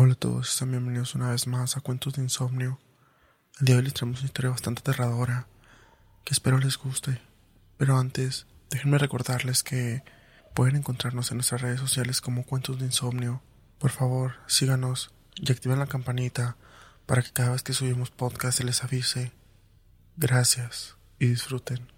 Hola 0.00 0.12
a 0.12 0.16
todos, 0.16 0.50
están 0.50 0.70
bienvenidos 0.70 1.16
una 1.16 1.32
vez 1.32 1.48
más 1.48 1.76
a 1.76 1.80
Cuentos 1.80 2.12
de 2.14 2.22
Insomnio. 2.22 2.78
El 3.58 3.66
día 3.66 3.74
de 3.74 3.78
hoy 3.80 3.84
les 3.86 3.94
traemos 3.94 4.20
una 4.20 4.26
historia 4.26 4.52
bastante 4.52 4.78
aterradora 4.78 5.48
que 6.24 6.34
espero 6.34 6.58
les 6.58 6.78
guste. 6.78 7.20
Pero 7.78 7.98
antes, 7.98 8.46
déjenme 8.70 8.98
recordarles 8.98 9.64
que 9.64 10.04
pueden 10.54 10.76
encontrarnos 10.76 11.32
en 11.32 11.38
nuestras 11.38 11.62
redes 11.62 11.80
sociales 11.80 12.20
como 12.20 12.46
Cuentos 12.46 12.78
de 12.78 12.84
Insomnio. 12.84 13.42
Por 13.80 13.90
favor, 13.90 14.34
síganos 14.46 15.10
y 15.34 15.50
activen 15.50 15.80
la 15.80 15.88
campanita 15.88 16.56
para 17.04 17.20
que 17.20 17.32
cada 17.32 17.50
vez 17.50 17.64
que 17.64 17.72
subimos 17.72 18.12
podcast 18.12 18.58
se 18.58 18.64
les 18.64 18.84
avise. 18.84 19.32
Gracias 20.16 20.96
y 21.18 21.26
disfruten. 21.26 21.90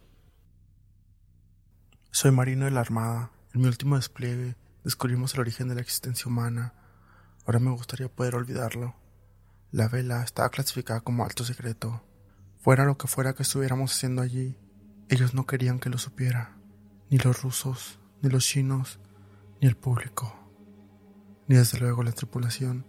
Soy 2.13 2.31
marino 2.31 2.65
de 2.65 2.71
la 2.71 2.81
Armada. 2.81 3.31
En 3.53 3.61
mi 3.61 3.67
último 3.67 3.97
despliegue 3.97 4.57
descubrimos 4.85 5.35
el 5.35 5.41
origen 5.41 5.69
de 5.69 5.75
la 5.75 5.83
existencia 5.83 6.29
humana 6.29 6.73
Ahora 7.51 7.59
me 7.59 7.73
gustaría 7.73 8.09
poder 8.09 8.37
olvidarlo. 8.37 8.95
La 9.73 9.89
vela 9.89 10.23
estaba 10.23 10.51
clasificada 10.51 11.01
como 11.01 11.25
alto 11.25 11.45
secreto. 11.45 12.01
Fuera 12.61 12.85
lo 12.85 12.97
que 12.97 13.09
fuera 13.09 13.33
que 13.33 13.43
estuviéramos 13.43 13.93
haciendo 13.93 14.23
allí, 14.23 14.57
ellos 15.09 15.35
no 15.35 15.47
querían 15.47 15.81
que 15.81 15.91
lo 15.91 15.99
supiera. 15.99 16.57
Ni 17.11 17.19
los 17.19 17.43
rusos, 17.43 17.99
ni 18.23 18.31
los 18.31 18.45
chinos, 18.45 19.01
ni 19.61 19.67
el 19.67 19.77
público, 19.77 20.33
ni 21.49 21.57
desde 21.57 21.81
luego 21.81 22.05
la 22.05 22.13
tripulación. 22.13 22.87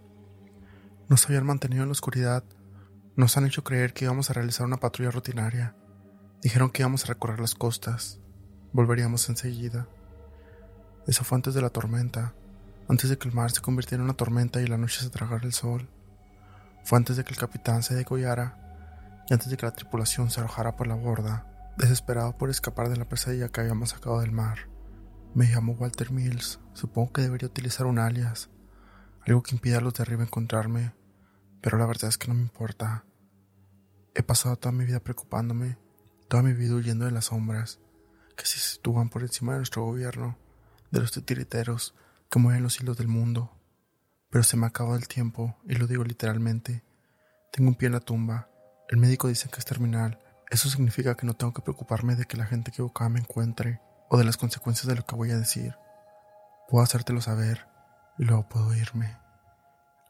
Nos 1.10 1.26
habían 1.26 1.48
mantenido 1.48 1.82
en 1.82 1.90
la 1.90 1.94
oscuridad. 1.94 2.44
Nos 3.16 3.38
han 3.38 3.48
hecho 3.48 3.64
creer 3.64 3.96
que 3.96 4.06
íbamos 4.06 4.30
a 4.30 4.34
realizar 4.34 4.68
una 4.68 4.78
patrulla 4.78 5.10
rutinaria. 5.10 5.76
Dijeron 6.44 6.70
que 6.70 6.84
íbamos 6.84 7.04
a 7.04 7.08
recorrer 7.08 7.40
las 7.40 7.56
costas. 7.56 8.20
Volveríamos 8.74 9.28
enseguida. 9.28 9.88
Eso 11.08 11.24
fue 11.24 11.38
antes 11.38 11.56
de 11.56 11.64
la 11.64 11.72
tormenta 11.72 12.36
antes 12.88 13.10
de 13.10 13.18
que 13.18 13.28
el 13.28 13.34
mar 13.34 13.52
se 13.52 13.62
convirtiera 13.62 14.02
en 14.02 14.06
una 14.06 14.18
tormenta 14.18 14.62
y 14.62 14.68
la 14.68 14.78
noche 14.78 15.02
se 15.02 15.10
tragara 15.10 15.46
el 15.46 15.54
sol. 15.54 15.90
Fue 16.84 16.98
antes 16.98 17.18
de 17.18 17.24
que 17.24 17.32
el 17.32 17.40
capitán 17.40 17.84
se 17.84 17.96
degollara 17.96 19.24
y 19.30 19.34
antes 19.34 19.50
de 19.50 19.58
que 19.58 19.66
la 19.66 19.74
tripulación 19.74 20.30
se 20.30 20.40
arrojara 20.40 20.76
por 20.76 20.88
la 20.88 20.96
borda, 20.96 21.74
desesperado 21.78 22.38
por 22.38 22.50
escapar 22.50 22.90
de 22.90 22.98
la 22.98 23.08
pesadilla 23.08 23.50
que 23.50 23.62
habíamos 23.62 23.90
sacado 23.90 24.20
del 24.20 24.32
mar. 24.32 24.70
Me 25.34 25.46
llamo 25.46 25.74
Walter 25.74 26.12
Mills, 26.12 26.60
supongo 26.74 27.14
que 27.14 27.22
debería 27.22 27.48
utilizar 27.48 27.86
un 27.86 28.00
alias, 28.00 28.50
algo 29.26 29.44
que 29.44 29.56
impida 29.56 29.78
a 29.78 29.82
los 29.82 29.94
de 29.94 30.04
arriba 30.04 30.24
encontrarme, 30.24 30.94
pero 31.62 31.78
la 31.78 31.86
verdad 31.86 32.10
es 32.10 32.18
que 32.18 32.28
no 32.28 32.34
me 32.34 32.42
importa. 32.42 33.06
He 34.14 34.24
pasado 34.24 34.58
toda 34.58 34.74
mi 34.74 34.84
vida 34.84 35.00
preocupándome, 35.00 35.78
toda 36.28 36.44
mi 36.44 36.54
vida 36.54 36.76
huyendo 36.76 37.06
de 37.06 37.12
las 37.12 37.26
sombras, 37.26 37.80
que 38.36 38.46
se 38.46 38.60
sitúan 38.60 39.10
por 39.10 39.22
encima 39.22 39.54
de 39.54 39.60
nuestro 39.60 39.86
gobierno, 39.86 40.38
de 40.92 41.00
los 41.00 41.12
titiriteros, 41.12 41.96
que 42.32 42.40
mueven 42.40 42.64
los 42.64 42.80
hilos 42.80 42.98
del 42.98 43.10
mundo. 43.10 43.52
Pero 44.30 44.44
se 44.44 44.56
me 44.56 44.66
acaba 44.66 44.96
el 44.96 45.10
tiempo, 45.10 45.58
y 45.68 45.76
lo 45.76 45.86
digo 45.86 46.06
literalmente. 46.06 46.82
Tengo 47.52 47.70
un 47.70 47.76
pie 47.76 47.88
en 47.88 47.94
la 47.94 48.00
tumba. 48.00 48.50
El 48.88 48.98
médico 48.98 49.28
dice 49.28 49.50
que 49.50 49.60
es 49.60 49.66
terminal. 49.66 50.24
Eso 50.50 50.70
significa 50.70 51.16
que 51.16 51.26
no 51.26 51.34
tengo 51.34 51.54
que 51.54 51.62
preocuparme 51.62 52.16
de 52.16 52.26
que 52.26 52.38
la 52.38 52.46
gente 52.46 52.72
equivocada 52.72 53.10
me 53.10 53.20
encuentre 53.20 53.82
o 54.10 54.18
de 54.18 54.24
las 54.24 54.38
consecuencias 54.38 54.88
de 54.88 54.96
lo 54.96 55.06
que 55.06 55.16
voy 55.16 55.32
a 55.32 55.38
decir. 55.38 55.76
Puedo 56.70 56.84
hacértelo 56.84 57.20
saber 57.20 57.68
y 58.18 58.24
luego 58.24 58.48
puedo 58.48 58.74
irme. 58.74 59.18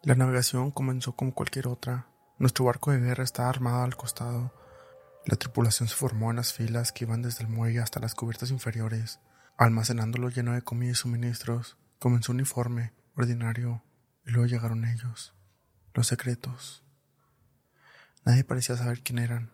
La 0.04 0.14
navegación 0.14 0.70
comenzó 0.70 1.16
como 1.16 1.34
cualquier 1.34 1.68
otra. 1.68 2.08
Nuestro 2.38 2.66
barco 2.66 2.92
de 2.92 3.00
guerra 3.00 3.24
estaba 3.24 3.50
armado 3.50 3.82
al 3.82 3.96
costado. 3.96 4.54
La 5.26 5.38
tripulación 5.38 5.90
se 5.90 5.96
formó 5.96 6.30
en 6.30 6.38
las 6.38 6.54
filas 6.54 6.92
que 6.92 7.06
iban 7.06 7.24
desde 7.24 7.44
el 7.44 7.50
muelle 7.50 7.80
hasta 7.80 8.00
las 8.00 8.14
cubiertas 8.14 8.52
inferiores, 8.52 9.20
almacenándolo 9.58 10.30
lleno 10.30 10.54
de 10.54 10.62
comida 10.62 10.92
y 10.92 10.96
suministros. 10.96 11.78
Comenzó 12.02 12.32
uniforme, 12.32 12.94
ordinario, 13.16 13.84
y 14.26 14.32
luego 14.32 14.48
llegaron 14.48 14.86
ellos, 14.86 15.36
los 15.94 16.08
secretos. 16.08 16.84
Nadie 18.26 18.44
parecía 18.44 18.76
saber 18.76 19.04
quién 19.04 19.20
eran, 19.20 19.52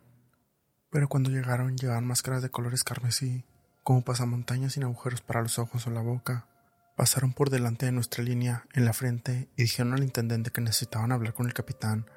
pero 0.90 1.10
cuando 1.10 1.30
llegaron 1.30 1.76
llevaban 1.76 2.08
máscaras 2.08 2.42
de 2.42 2.50
colores 2.50 2.86
carmesí, 2.86 3.44
como 3.84 4.02
pasamontañas 4.06 4.72
sin 4.72 4.86
agujeros 4.86 5.20
para 5.20 5.42
los 5.42 5.60
ojos 5.60 5.88
o 5.88 5.90
la 5.90 6.00
boca. 6.00 6.48
Pasaron 6.96 7.34
por 7.34 7.50
delante 7.50 7.86
de 7.86 7.92
nuestra 7.92 8.24
línea 8.24 8.66
en 8.72 8.86
la 8.86 8.94
frente 8.94 9.50
y 9.58 9.64
dijeron 9.64 9.92
al 9.92 10.06
intendente 10.06 10.50
que 10.50 10.62
necesitaban 10.62 11.12
hablar 11.12 11.34
con 11.34 11.48
el 11.48 11.54
capitán. 11.54 12.10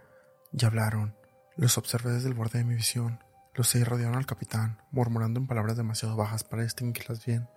Y 0.52 0.64
hablaron. 0.64 1.16
Los 1.56 1.76
observé 1.76 2.12
desde 2.12 2.28
el 2.28 2.34
borde 2.34 2.60
de 2.60 2.64
mi 2.64 2.76
visión. 2.76 3.18
Los 3.56 3.66
seis 3.66 3.84
rodearon 3.84 4.16
al 4.16 4.26
capitán, 4.26 4.80
murmurando 4.92 5.40
en 5.40 5.48
palabras 5.48 5.76
demasiado 5.76 6.14
bajas 6.14 6.44
para 6.44 6.62
distinguirlas 6.62 7.26
bien. 7.26 7.48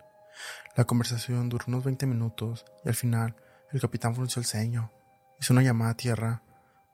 La 0.76 0.84
conversación 0.84 1.48
duró 1.48 1.64
unos 1.68 1.84
20 1.84 2.06
minutos 2.06 2.64
y 2.84 2.88
al 2.88 2.94
final 2.94 3.36
el 3.72 3.80
capitán 3.80 4.14
frunció 4.14 4.40
el 4.40 4.46
ceño. 4.46 4.92
Hizo 5.40 5.52
una 5.52 5.62
llamada 5.62 5.92
a 5.92 5.96
tierra, 5.96 6.42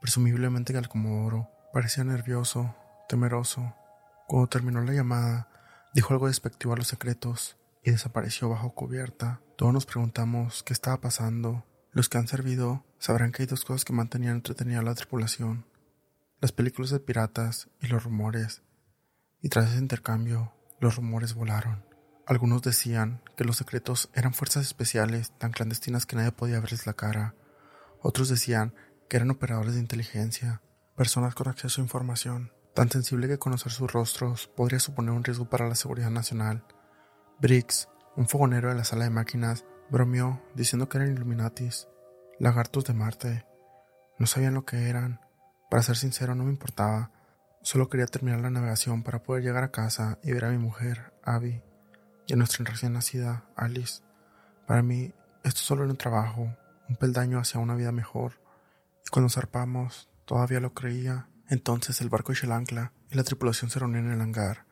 presumiblemente 0.01 0.77
al 0.77 0.89
comodoro. 0.89 1.49
Parecía 1.73 2.05
nervioso, 2.05 2.75
temeroso. 3.09 3.75
Cuando 4.27 4.49
terminó 4.49 4.81
la 4.83 4.93
llamada, 4.93 5.49
dijo 5.95 6.12
algo 6.12 6.28
despectivo 6.28 6.73
a 6.73 6.77
los 6.77 6.89
secretos 6.89 7.56
y 7.84 7.91
desapareció 7.91 8.49
bajo 8.49 8.75
cubierta. 8.75 9.41
Todos 9.57 9.72
nos 9.72 9.87
preguntamos 9.87 10.62
qué 10.62 10.72
estaba 10.72 11.01
pasando. 11.01 11.65
Los 11.93 12.09
que 12.09 12.19
han 12.19 12.28
servido 12.28 12.84
sabrán 12.99 13.33
que 13.33 13.43
hay 13.43 13.47
dos 13.47 13.65
cosas 13.65 13.84
que 13.84 13.93
mantenían 13.93 14.37
entretenida 14.37 14.81
a 14.81 14.83
la 14.83 14.95
tripulación. 14.95 15.67
Las 16.41 16.53
películas 16.53 16.91
de 16.91 17.01
piratas 17.01 17.69
y 17.81 17.89
los 17.89 18.05
rumores. 18.05 18.62
Y 19.43 19.49
tras 19.49 19.71
ese 19.71 19.78
intercambio, 19.78 20.53
los 20.81 20.97
rumores 20.97 21.34
volaron. 21.34 21.90
Algunos 22.31 22.63
decían 22.63 23.21
que 23.37 23.43
los 23.43 23.57
secretos 23.57 24.09
eran 24.15 24.35
fuerzas 24.35 24.65
especiales 24.65 25.33
tan 25.39 25.51
clandestinas 25.51 26.07
que 26.07 26.15
nadie 26.15 26.31
podía 26.31 26.61
verles 26.61 26.87
la 26.87 26.93
cara. 26.93 27.35
Otros 28.01 28.29
decían 28.29 28.73
que 29.09 29.17
eran 29.17 29.33
operadores 29.33 29.75
de 29.75 29.81
inteligencia, 29.81 30.63
personas 30.95 31.35
con 31.35 31.49
acceso 31.49 31.81
a 31.81 31.85
información, 31.85 32.53
tan 32.73 32.89
sensible 32.89 33.27
que 33.27 33.41
conocer 33.41 33.73
sus 33.73 33.93
rostros 33.93 34.47
podría 34.47 34.79
suponer 34.79 35.11
un 35.11 35.25
riesgo 35.25 35.51
para 35.51 35.69
la 35.69 35.75
seguridad 35.75 36.11
nacional. 36.11 36.65
Briggs, 37.41 37.89
un 38.15 38.29
fogonero 38.29 38.69
de 38.69 38.77
la 38.77 38.85
sala 38.85 39.03
de 39.03 39.11
máquinas, 39.11 39.65
bromeó 39.91 40.41
diciendo 40.55 40.89
que 40.89 40.99
eran 40.99 41.11
Illuminatis, 41.11 41.89
lagartos 42.39 42.85
de 42.85 42.95
Marte. 42.95 43.45
No 44.21 44.29
sabían 44.29 44.55
lo 44.55 44.65
que 44.65 44.89
eran. 44.89 45.21
Para 45.69 45.83
ser 45.83 45.97
sincero, 45.97 46.37
no 46.37 46.45
me 46.45 46.51
importaba. 46.51 47.11
Solo 47.63 47.89
quería 47.89 48.07
terminar 48.07 48.39
la 48.39 48.51
navegación 48.51 49.03
para 49.03 49.21
poder 49.21 49.43
llegar 49.43 49.65
a 49.65 49.73
casa 49.73 50.21
y 50.23 50.31
ver 50.31 50.45
a 50.45 50.51
mi 50.51 50.59
mujer, 50.59 51.13
Abby 51.25 51.65
y 52.31 52.33
a 52.33 52.37
nuestra 52.37 52.65
recién 52.65 52.93
nacida 52.93 53.45
Alice. 53.57 54.03
Para 54.65 54.83
mí, 54.83 55.13
esto 55.43 55.61
solo 55.63 55.83
era 55.83 55.91
un 55.91 55.99
trabajo, 55.99 56.57
un 56.89 56.95
peldaño 56.95 57.41
hacia 57.41 57.59
una 57.59 57.75
vida 57.75 57.91
mejor. 57.91 58.41
Y 59.05 59.11
cuando 59.11 59.29
zarpamos, 59.29 60.09
todavía 60.27 60.61
lo 60.61 60.73
creía. 60.73 61.27
Entonces 61.49 62.01
el 62.01 62.09
barco 62.09 62.31
echó 62.31 62.47
el 62.47 62.53
ancla 62.53 62.93
y 63.11 63.17
la 63.17 63.25
tripulación 63.25 63.69
se 63.69 63.81
reunió 63.81 63.99
en 63.99 64.13
el 64.13 64.21
hangar. 64.21 64.65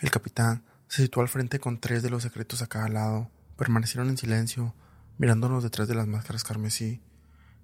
El 0.00 0.10
capitán 0.10 0.64
se 0.88 1.02
situó 1.02 1.22
al 1.22 1.28
frente 1.28 1.60
con 1.60 1.78
tres 1.78 2.02
de 2.02 2.10
los 2.10 2.24
secretos 2.24 2.62
a 2.62 2.66
cada 2.66 2.88
lado. 2.88 3.30
Permanecieron 3.56 4.08
en 4.08 4.16
silencio, 4.16 4.74
mirándonos 5.16 5.62
detrás 5.62 5.86
de 5.86 5.94
las 5.94 6.08
máscaras 6.08 6.42
carmesí. 6.42 7.00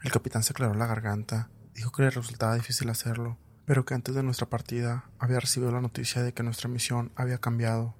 El 0.04 0.12
capitán 0.12 0.44
se 0.44 0.52
aclaró 0.52 0.74
la 0.74 0.86
garganta, 0.86 1.50
dijo 1.74 1.90
que 1.90 2.02
le 2.02 2.10
resultaba 2.10 2.54
difícil 2.54 2.88
hacerlo, 2.88 3.36
pero 3.64 3.84
que 3.84 3.94
antes 3.94 4.14
de 4.14 4.22
nuestra 4.22 4.48
partida 4.48 5.10
había 5.18 5.40
recibido 5.40 5.72
la 5.72 5.80
noticia 5.80 6.22
de 6.22 6.32
que 6.34 6.44
nuestra 6.44 6.68
misión 6.68 7.10
había 7.16 7.38
cambiado 7.38 7.96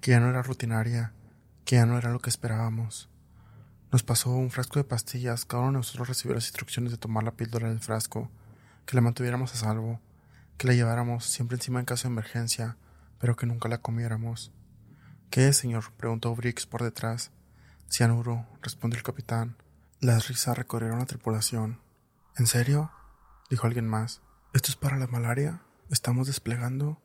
que 0.00 0.12
ya 0.12 0.20
no 0.20 0.28
era 0.28 0.42
rutinaria, 0.42 1.12
que 1.64 1.76
ya 1.76 1.86
no 1.86 1.98
era 1.98 2.10
lo 2.10 2.20
que 2.20 2.30
esperábamos. 2.30 3.08
Nos 3.90 4.02
pasó 4.02 4.30
un 4.30 4.50
frasco 4.50 4.78
de 4.78 4.84
pastillas, 4.84 5.44
cada 5.44 5.62
uno 5.62 5.72
de 5.72 5.78
nosotros 5.78 6.08
recibió 6.08 6.34
las 6.34 6.46
instrucciones 6.46 6.92
de 6.92 6.98
tomar 6.98 7.24
la 7.24 7.32
píldora 7.32 7.68
del 7.68 7.80
frasco, 7.80 8.30
que 8.84 8.96
la 8.96 9.00
mantuviéramos 9.00 9.54
a 9.54 9.56
salvo, 9.56 10.00
que 10.56 10.66
la 10.66 10.74
lleváramos 10.74 11.24
siempre 11.24 11.56
encima 11.56 11.80
en 11.80 11.86
caso 11.86 12.08
de 12.08 12.12
emergencia, 12.12 12.76
pero 13.18 13.36
que 13.36 13.46
nunca 13.46 13.68
la 13.68 13.78
comiéramos. 13.78 14.52
¿Qué 15.30 15.48
es, 15.48 15.56
señor? 15.56 15.92
preguntó 15.96 16.34
Briggs 16.34 16.66
por 16.66 16.82
detrás. 16.82 17.32
Cianuro, 17.90 18.46
respondió 18.62 18.98
el 18.98 19.04
capitán. 19.04 19.56
Las 20.00 20.28
risas 20.28 20.56
recorrieron 20.56 20.98
la 20.98 21.06
tripulación. 21.06 21.80
¿En 22.36 22.46
serio? 22.46 22.90
dijo 23.50 23.66
alguien 23.66 23.88
más. 23.88 24.20
¿Esto 24.52 24.70
es 24.70 24.76
para 24.76 24.96
la 24.96 25.06
malaria? 25.06 25.62
¿Estamos 25.90 26.26
desplegando? 26.26 27.00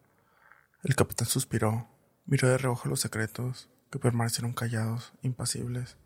El 0.83 0.95
capitán 0.95 1.27
suspiró. 1.27 1.87
Miró 2.25 2.47
de 2.47 2.57
reojo 2.57 2.87
los 2.87 3.01
secretos, 3.01 3.69
que 3.91 3.99
permanecieron 3.99 4.53
callados, 4.53 5.13
impasibles. 5.21 5.97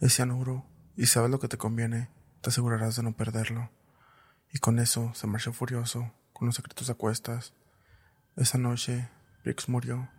Es 0.00 0.14
cianuro, 0.14 0.66
y 0.96 1.06
sabes 1.06 1.30
lo 1.30 1.38
que 1.38 1.48
te 1.48 1.56
conviene, 1.56 2.10
te 2.40 2.50
asegurarás 2.50 2.96
de 2.96 3.02
no 3.02 3.16
perderlo. 3.16 3.70
Y 4.52 4.58
con 4.58 4.78
eso 4.78 5.12
se 5.14 5.26
marchó 5.26 5.52
furioso, 5.52 6.12
con 6.32 6.46
los 6.46 6.56
secretos 6.56 6.90
a 6.90 6.94
cuestas. 6.94 7.54
Esa 8.36 8.58
noche, 8.58 9.08
Briggs 9.44 9.68
murió. 9.68 10.10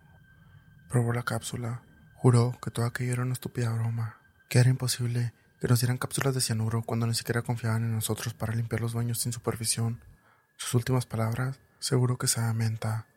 Probó 0.89 1.13
la 1.13 1.23
cápsula, 1.23 1.83
juró 2.15 2.57
que 2.61 2.71
todo 2.71 2.85
aquello 2.85 3.13
era 3.13 3.23
una 3.23 3.33
estúpida 3.33 3.71
broma, 3.73 4.17
que 4.49 4.59
era 4.59 4.69
imposible 4.69 5.33
que 5.59 5.67
nos 5.67 5.79
dieran 5.79 5.97
cápsulas 5.97 6.33
de 6.33 6.41
cianuro 6.41 6.83
cuando 6.83 7.07
ni 7.07 7.15
siquiera 7.15 7.41
confiaban 7.41 7.83
en 7.83 7.93
nosotros 7.93 8.33
para 8.33 8.53
limpiar 8.53 8.81
los 8.81 8.93
baños 8.93 9.19
sin 9.19 9.31
supervisión. 9.31 10.03
Sus 10.57 10.73
últimas 10.73 11.05
palabras, 11.05 11.61
seguro 11.79 12.17
que 12.17 12.27
se 12.27 12.41
menta. 12.53 13.07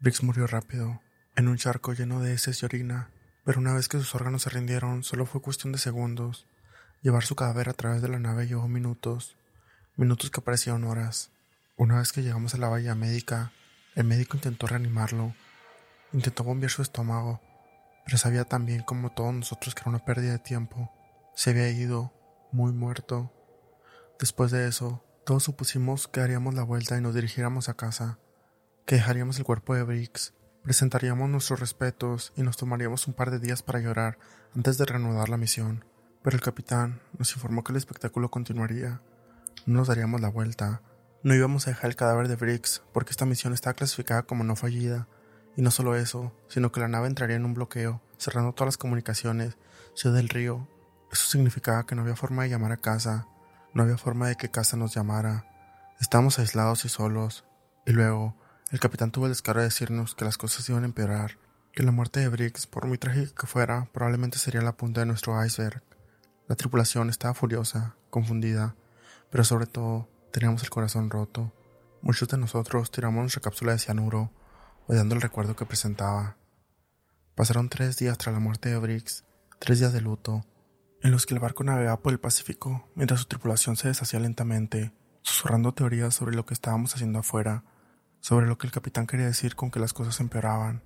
Briggs 0.00 0.22
murió 0.22 0.46
rápido, 0.46 1.02
en 1.36 1.48
un 1.48 1.56
charco 1.56 1.92
lleno 1.92 2.20
de 2.20 2.32
heces 2.32 2.62
y 2.62 2.64
orina, 2.64 3.10
pero 3.44 3.58
una 3.58 3.74
vez 3.74 3.88
que 3.88 3.98
sus 3.98 4.14
órganos 4.14 4.42
se 4.42 4.50
rindieron, 4.50 5.02
solo 5.02 5.26
fue 5.26 5.42
cuestión 5.42 5.72
de 5.72 5.78
segundos. 5.78 6.46
Llevar 7.02 7.24
su 7.24 7.34
cadáver 7.34 7.68
a 7.68 7.74
través 7.74 8.02
de 8.02 8.08
la 8.08 8.18
nave 8.18 8.46
llevó 8.46 8.68
minutos, 8.68 9.36
minutos 9.96 10.30
que 10.30 10.40
parecieron 10.40 10.84
horas. 10.84 11.30
Una 11.76 11.98
vez 11.98 12.12
que 12.12 12.22
llegamos 12.22 12.54
a 12.54 12.58
la 12.58 12.68
bahía 12.68 12.94
médica, 12.94 13.52
el 13.96 14.04
médico 14.04 14.36
intentó 14.36 14.66
reanimarlo, 14.66 15.34
intentó 16.12 16.44
bombear 16.44 16.70
su 16.70 16.82
estómago, 16.82 17.40
pero 18.04 18.16
sabía 18.16 18.44
también 18.44 18.82
como 18.82 19.12
todos 19.12 19.34
nosotros 19.34 19.74
que 19.74 19.80
era 19.80 19.90
una 19.90 20.04
pérdida 20.04 20.32
de 20.32 20.38
tiempo. 20.38 20.92
Se 21.34 21.50
había 21.50 21.68
ido, 21.70 22.12
muy 22.52 22.72
muerto. 22.72 23.32
Después 24.20 24.52
de 24.52 24.68
eso, 24.68 25.04
todos 25.26 25.42
supusimos 25.42 26.06
que 26.06 26.20
haríamos 26.20 26.54
la 26.54 26.62
vuelta 26.62 26.96
y 26.96 27.00
nos 27.00 27.14
dirigiéramos 27.14 27.68
a 27.68 27.74
casa, 27.74 28.18
que 28.86 28.94
dejaríamos 28.94 29.38
el 29.38 29.44
cuerpo 29.44 29.74
de 29.74 29.82
Briggs, 29.82 30.32
presentaríamos 30.64 31.28
nuestros 31.28 31.60
respetos 31.60 32.32
y 32.36 32.42
nos 32.42 32.56
tomaríamos 32.56 33.06
un 33.06 33.12
par 33.12 33.30
de 33.30 33.38
días 33.38 33.62
para 33.62 33.80
llorar 33.80 34.18
antes 34.56 34.78
de 34.78 34.86
reanudar 34.86 35.28
la 35.28 35.36
misión. 35.36 35.84
Pero 36.22 36.36
el 36.36 36.42
capitán 36.42 37.02
nos 37.18 37.32
informó 37.36 37.62
que 37.62 37.72
el 37.72 37.76
espectáculo 37.76 38.30
continuaría. 38.30 39.02
No 39.66 39.78
nos 39.78 39.88
daríamos 39.88 40.22
la 40.22 40.30
vuelta. 40.30 40.80
No 41.22 41.34
íbamos 41.34 41.66
a 41.66 41.70
dejar 41.70 41.90
el 41.90 41.96
cadáver 41.96 42.28
de 42.28 42.36
Briggs 42.36 42.82
porque 42.94 43.10
esta 43.10 43.26
misión 43.26 43.52
estaba 43.52 43.74
clasificada 43.74 44.22
como 44.22 44.42
no 44.42 44.56
fallida. 44.56 45.06
Y 45.54 45.60
no 45.60 45.70
solo 45.70 45.96
eso, 45.96 46.32
sino 46.48 46.72
que 46.72 46.80
la 46.80 46.88
nave 46.88 47.08
entraría 47.08 47.36
en 47.36 47.44
un 47.44 47.54
bloqueo, 47.54 48.00
cerrando 48.16 48.54
todas 48.54 48.68
las 48.68 48.78
comunicaciones, 48.78 49.58
Ciudad 49.94 50.16
del 50.16 50.30
Río. 50.30 50.66
Eso 51.12 51.28
significaba 51.28 51.84
que 51.84 51.94
no 51.94 52.02
había 52.02 52.16
forma 52.16 52.42
de 52.42 52.48
llamar 52.48 52.72
a 52.72 52.78
casa, 52.78 53.28
no 53.74 53.82
había 53.82 53.98
forma 53.98 54.28
de 54.28 54.36
que 54.36 54.50
casa 54.50 54.78
nos 54.78 54.94
llamara. 54.94 55.44
Estábamos 56.00 56.38
aislados 56.38 56.84
y 56.86 56.88
solos. 56.88 57.44
Y 57.86 57.92
luego, 57.92 58.34
el 58.70 58.80
capitán 58.80 59.10
tuvo 59.10 59.26
el 59.26 59.32
descaro 59.32 59.60
de 59.60 59.66
decirnos 59.66 60.14
que 60.14 60.24
las 60.24 60.38
cosas 60.38 60.68
iban 60.68 60.82
a 60.82 60.86
empeorar, 60.86 61.38
que 61.72 61.82
la 61.82 61.92
muerte 61.92 62.20
de 62.20 62.28
Briggs, 62.28 62.66
por 62.66 62.86
muy 62.86 62.98
trágica 62.98 63.32
que 63.34 63.46
fuera, 63.46 63.88
probablemente 63.92 64.38
sería 64.38 64.62
la 64.62 64.76
punta 64.76 65.00
de 65.00 65.06
nuestro 65.06 65.42
iceberg. 65.44 65.82
La 66.48 66.56
tripulación 66.56 67.10
estaba 67.10 67.34
furiosa, 67.34 67.96
confundida, 68.10 68.76
pero 69.30 69.44
sobre 69.44 69.66
todo 69.66 70.08
teníamos 70.32 70.62
el 70.62 70.70
corazón 70.70 71.10
roto. 71.10 71.52
Muchos 72.00 72.28
de 72.28 72.38
nosotros 72.38 72.90
tiramos 72.90 73.22
nuestra 73.22 73.42
cápsula 73.42 73.72
de 73.72 73.78
cianuro, 73.78 74.30
odiando 74.86 75.14
el 75.14 75.20
recuerdo 75.20 75.56
que 75.56 75.66
presentaba. 75.66 76.36
Pasaron 77.34 77.68
tres 77.68 77.96
días 77.96 78.18
tras 78.18 78.32
la 78.32 78.40
muerte 78.40 78.68
de 78.68 78.78
Briggs, 78.78 79.24
tres 79.58 79.80
días 79.80 79.92
de 79.92 80.00
luto, 80.00 80.44
en 81.02 81.10
los 81.10 81.26
que 81.26 81.34
el 81.34 81.40
barco 81.40 81.64
navegaba 81.64 82.00
por 82.00 82.12
el 82.12 82.20
Pacífico 82.20 82.88
mientras 82.94 83.20
su 83.20 83.26
tripulación 83.26 83.76
se 83.76 83.88
deshacía 83.88 84.20
lentamente, 84.20 84.92
susurrando 85.22 85.74
teorías 85.74 86.14
sobre 86.14 86.36
lo 86.36 86.46
que 86.46 86.54
estábamos 86.54 86.94
haciendo 86.94 87.18
afuera, 87.18 87.64
sobre 88.24 88.46
lo 88.46 88.56
que 88.56 88.66
el 88.66 88.72
capitán 88.72 89.06
quería 89.06 89.26
decir 89.26 89.54
con 89.54 89.70
que 89.70 89.78
las 89.78 89.92
cosas 89.92 90.18
empeoraban. 90.18 90.82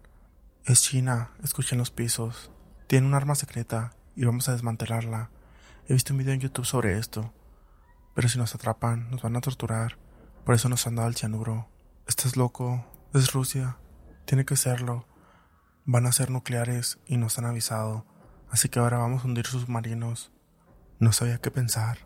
Es 0.65 0.83
China, 0.83 1.31
escuché 1.45 1.77
en 1.77 1.79
los 1.79 1.93
pisos. 1.93 2.51
Tiene 2.89 3.07
un 3.07 3.15
arma 3.15 3.37
secreta 3.37 3.93
y 4.17 4.25
vamos 4.25 4.49
a 4.49 4.53
desmantelarla. 4.55 5.31
He 5.87 5.93
visto 5.93 6.13
un 6.13 6.19
video 6.19 6.35
en 6.35 6.41
YouTube 6.41 6.65
sobre 6.65 6.99
esto. 6.99 7.33
Pero 8.17 8.29
si 8.29 8.39
nos 8.39 8.57
atrapan, 8.57 9.09
nos 9.13 9.23
van 9.23 9.37
a 9.37 9.41
torturar. 9.41 9.99
Por 10.45 10.57
eso 10.57 10.69
nos 10.69 10.85
han 10.89 10.97
dado 10.97 11.07
el 11.07 11.15
cianuro. 11.15 11.69
Estás 12.09 12.37
loco. 12.37 12.85
Es 13.15 13.33
Rusia. 13.33 13.77
Tiene 14.25 14.45
que 14.45 14.57
serlo. 14.57 15.07
Van 15.85 16.07
a 16.07 16.13
ser 16.13 16.31
nucleares 16.31 16.99
y 17.07 17.19
nos 17.19 17.39
han 17.39 17.45
avisado. 17.45 18.05
Así 18.51 18.69
que 18.69 18.81
ahora 18.81 18.99
vamos 18.99 19.23
a 19.23 19.29
hundir 19.29 19.47
sus 19.47 19.63
submarinos. 19.63 20.33
No 20.99 21.13
sabía 21.13 21.39
qué 21.39 21.53
pensar. 21.53 21.99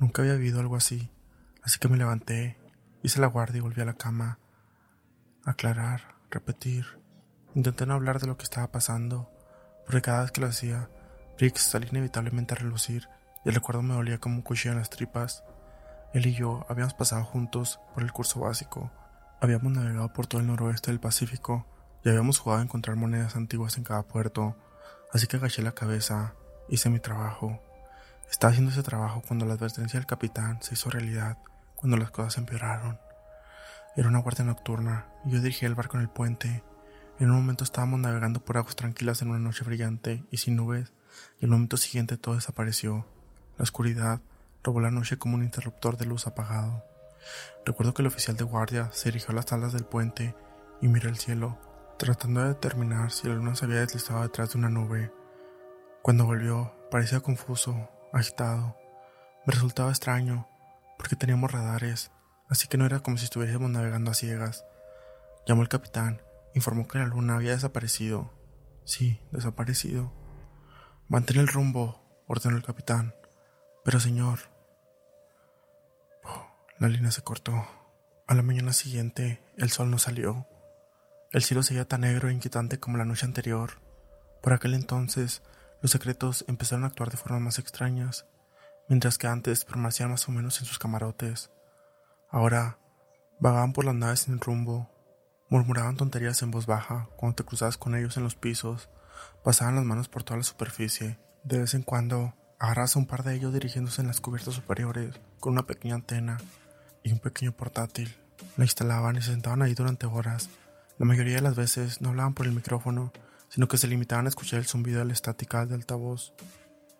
Nunca 0.00 0.22
había 0.22 0.34
vivido 0.34 0.58
algo 0.58 0.74
así. 0.74 1.12
Así 1.62 1.78
que 1.78 1.86
me 1.86 1.96
levanté, 1.96 2.58
hice 3.04 3.20
la 3.20 3.28
guardia 3.28 3.58
y 3.58 3.60
volví 3.60 3.80
a 3.80 3.84
la 3.84 3.94
cama. 3.94 4.40
Aclarar, 5.46 6.14
repetir. 6.30 6.86
Intenté 7.54 7.84
no 7.84 7.92
hablar 7.92 8.18
de 8.18 8.26
lo 8.26 8.38
que 8.38 8.44
estaba 8.44 8.72
pasando, 8.72 9.30
porque 9.84 10.00
cada 10.00 10.22
vez 10.22 10.30
que 10.30 10.40
lo 10.40 10.46
hacía, 10.46 10.88
Briggs 11.36 11.60
salía 11.60 11.90
inevitablemente 11.90 12.54
a 12.54 12.56
relucir 12.56 13.10
y 13.44 13.50
el 13.50 13.54
recuerdo 13.54 13.82
me 13.82 13.92
dolía 13.92 14.16
como 14.16 14.36
un 14.36 14.42
cuchillo 14.42 14.72
en 14.72 14.78
las 14.78 14.88
tripas. 14.88 15.44
Él 16.14 16.26
y 16.26 16.32
yo 16.32 16.64
habíamos 16.70 16.94
pasado 16.94 17.24
juntos 17.24 17.78
por 17.92 18.02
el 18.02 18.10
curso 18.10 18.40
básico, 18.40 18.90
habíamos 19.38 19.70
navegado 19.70 20.10
por 20.14 20.26
todo 20.26 20.40
el 20.40 20.46
noroeste 20.46 20.90
del 20.90 20.98
Pacífico 20.98 21.66
y 22.02 22.08
habíamos 22.08 22.38
jugado 22.38 22.62
a 22.62 22.64
encontrar 22.64 22.96
monedas 22.96 23.36
antiguas 23.36 23.76
en 23.76 23.84
cada 23.84 24.02
puerto, 24.02 24.56
así 25.12 25.26
que 25.26 25.36
agaché 25.36 25.60
la 25.60 25.72
cabeza, 25.72 26.32
hice 26.70 26.88
mi 26.88 27.00
trabajo. 27.00 27.60
Estaba 28.30 28.52
haciendo 28.52 28.72
ese 28.72 28.82
trabajo 28.82 29.22
cuando 29.28 29.44
la 29.44 29.54
advertencia 29.54 30.00
del 30.00 30.06
capitán 30.06 30.62
se 30.62 30.72
hizo 30.72 30.88
realidad, 30.88 31.36
cuando 31.76 31.98
las 31.98 32.10
cosas 32.10 32.38
empeoraron. 32.38 32.98
Era 33.96 34.08
una 34.08 34.18
guardia 34.18 34.44
nocturna 34.44 35.06
y 35.24 35.30
yo 35.30 35.40
dirigía 35.40 35.68
el 35.68 35.76
barco 35.76 35.96
en 35.96 36.02
el 36.02 36.08
puente. 36.08 36.64
En 37.20 37.30
un 37.30 37.36
momento 37.36 37.62
estábamos 37.62 38.00
navegando 38.00 38.44
por 38.44 38.56
aguas 38.56 38.74
tranquilas 38.74 39.22
en 39.22 39.30
una 39.30 39.38
noche 39.38 39.64
brillante 39.64 40.24
y 40.32 40.38
sin 40.38 40.56
nubes 40.56 40.92
y 41.40 41.44
el 41.44 41.52
momento 41.52 41.76
siguiente 41.76 42.16
todo 42.16 42.34
desapareció. 42.34 43.06
La 43.56 43.62
oscuridad 43.62 44.20
robó 44.64 44.80
la 44.80 44.90
noche 44.90 45.16
como 45.16 45.36
un 45.36 45.44
interruptor 45.44 45.96
de 45.96 46.06
luz 46.06 46.26
apagado. 46.26 46.84
Recuerdo 47.64 47.94
que 47.94 48.02
el 48.02 48.08
oficial 48.08 48.36
de 48.36 48.44
guardia 48.44 48.90
se 48.92 49.10
dirigió 49.10 49.30
a 49.30 49.34
las 49.34 49.46
tablas 49.46 49.72
del 49.72 49.84
puente 49.84 50.34
y 50.80 50.88
miró 50.88 51.08
el 51.08 51.16
cielo, 51.16 51.58
tratando 51.96 52.42
de 52.42 52.48
determinar 52.48 53.12
si 53.12 53.28
la 53.28 53.34
luna 53.34 53.54
se 53.54 53.64
había 53.64 53.78
deslizado 53.78 54.22
detrás 54.22 54.52
de 54.52 54.58
una 54.58 54.70
nube. 54.70 55.12
Cuando 56.02 56.26
volvió, 56.26 56.74
parecía 56.90 57.20
confuso, 57.20 57.88
agitado. 58.12 58.76
Me 59.46 59.54
resultaba 59.54 59.90
extraño, 59.90 60.48
porque 60.98 61.16
teníamos 61.16 61.52
radares, 61.52 62.10
así 62.48 62.68
que 62.68 62.78
no 62.78 62.86
era 62.86 63.00
como 63.00 63.16
si 63.16 63.24
estuviésemos 63.24 63.70
navegando 63.70 64.10
a 64.10 64.14
ciegas. 64.14 64.64
Llamó 65.46 65.62
el 65.62 65.68
capitán, 65.68 66.22
informó 66.54 66.86
que 66.88 66.98
la 66.98 67.06
luna 67.06 67.36
había 67.36 67.52
desaparecido. 67.52 68.32
Sí, 68.84 69.20
desaparecido. 69.32 70.12
Mantén 71.08 71.38
el 71.38 71.48
rumbo, 71.48 72.24
ordenó 72.26 72.56
el 72.56 72.62
capitán. 72.62 73.14
Pero 73.84 74.00
señor... 74.00 74.38
la 76.78 76.88
línea 76.88 77.10
se 77.10 77.22
cortó. 77.22 77.66
A 78.26 78.34
la 78.34 78.42
mañana 78.42 78.72
siguiente, 78.72 79.42
el 79.56 79.70
sol 79.70 79.90
no 79.90 79.98
salió. 79.98 80.46
El 81.30 81.42
cielo 81.42 81.62
seguía 81.62 81.86
tan 81.86 82.02
negro 82.02 82.28
e 82.28 82.32
inquietante 82.32 82.80
como 82.80 82.96
la 82.96 83.04
noche 83.04 83.26
anterior. 83.26 83.82
Por 84.42 84.52
aquel 84.52 84.74
entonces, 84.74 85.42
los 85.82 85.90
secretos 85.90 86.44
empezaron 86.48 86.84
a 86.84 86.86
actuar 86.86 87.10
de 87.10 87.16
formas 87.16 87.42
más 87.42 87.58
extrañas, 87.58 88.26
mientras 88.88 89.18
que 89.18 89.26
antes 89.26 89.64
permanecían 89.64 90.10
más 90.10 90.28
o 90.28 90.32
menos 90.32 90.60
en 90.60 90.66
sus 90.66 90.78
camarotes. 90.78 91.50
Ahora, 92.34 92.78
vagaban 93.38 93.72
por 93.72 93.84
las 93.84 93.94
naves 93.94 94.20
sin 94.20 94.40
rumbo, 94.40 94.90
murmuraban 95.48 95.96
tonterías 95.96 96.42
en 96.42 96.50
voz 96.50 96.66
baja 96.66 97.08
cuando 97.16 97.36
te 97.36 97.44
cruzabas 97.44 97.76
con 97.76 97.94
ellos 97.94 98.16
en 98.16 98.24
los 98.24 98.34
pisos 98.34 98.90
Pasaban 99.44 99.76
las 99.76 99.84
manos 99.84 100.08
por 100.08 100.24
toda 100.24 100.38
la 100.38 100.42
superficie. 100.42 101.16
De 101.44 101.60
vez 101.60 101.74
en 101.74 101.82
cuando, 101.82 102.34
agarras 102.58 102.96
a 102.96 102.98
un 102.98 103.06
par 103.06 103.22
de 103.22 103.36
ellos 103.36 103.52
dirigiéndose 103.52 104.00
en 104.00 104.08
las 104.08 104.20
cubiertas 104.20 104.54
superiores 104.54 105.14
con 105.38 105.52
una 105.52 105.64
pequeña 105.64 105.94
antena 105.94 106.38
y 107.04 107.12
un 107.12 107.20
pequeño 107.20 107.52
portátil. 107.52 108.16
La 108.56 108.64
instalaban 108.64 109.16
y 109.16 109.22
se 109.22 109.30
sentaban 109.30 109.62
ahí 109.62 109.74
durante 109.74 110.06
horas. 110.06 110.48
La 110.98 111.06
mayoría 111.06 111.36
de 111.36 111.42
las 111.42 111.54
veces 111.54 112.00
no 112.00 112.08
hablaban 112.08 112.34
por 112.34 112.46
el 112.46 112.52
micrófono, 112.52 113.12
sino 113.48 113.68
que 113.68 113.76
se 113.76 113.86
limitaban 113.86 114.26
a 114.26 114.30
escuchar 114.30 114.58
el 114.58 114.66
zumbido 114.66 114.98
de 114.98 115.04
la 115.04 115.12
estática 115.12 115.66
de 115.66 115.76
altavoz. 115.76 116.34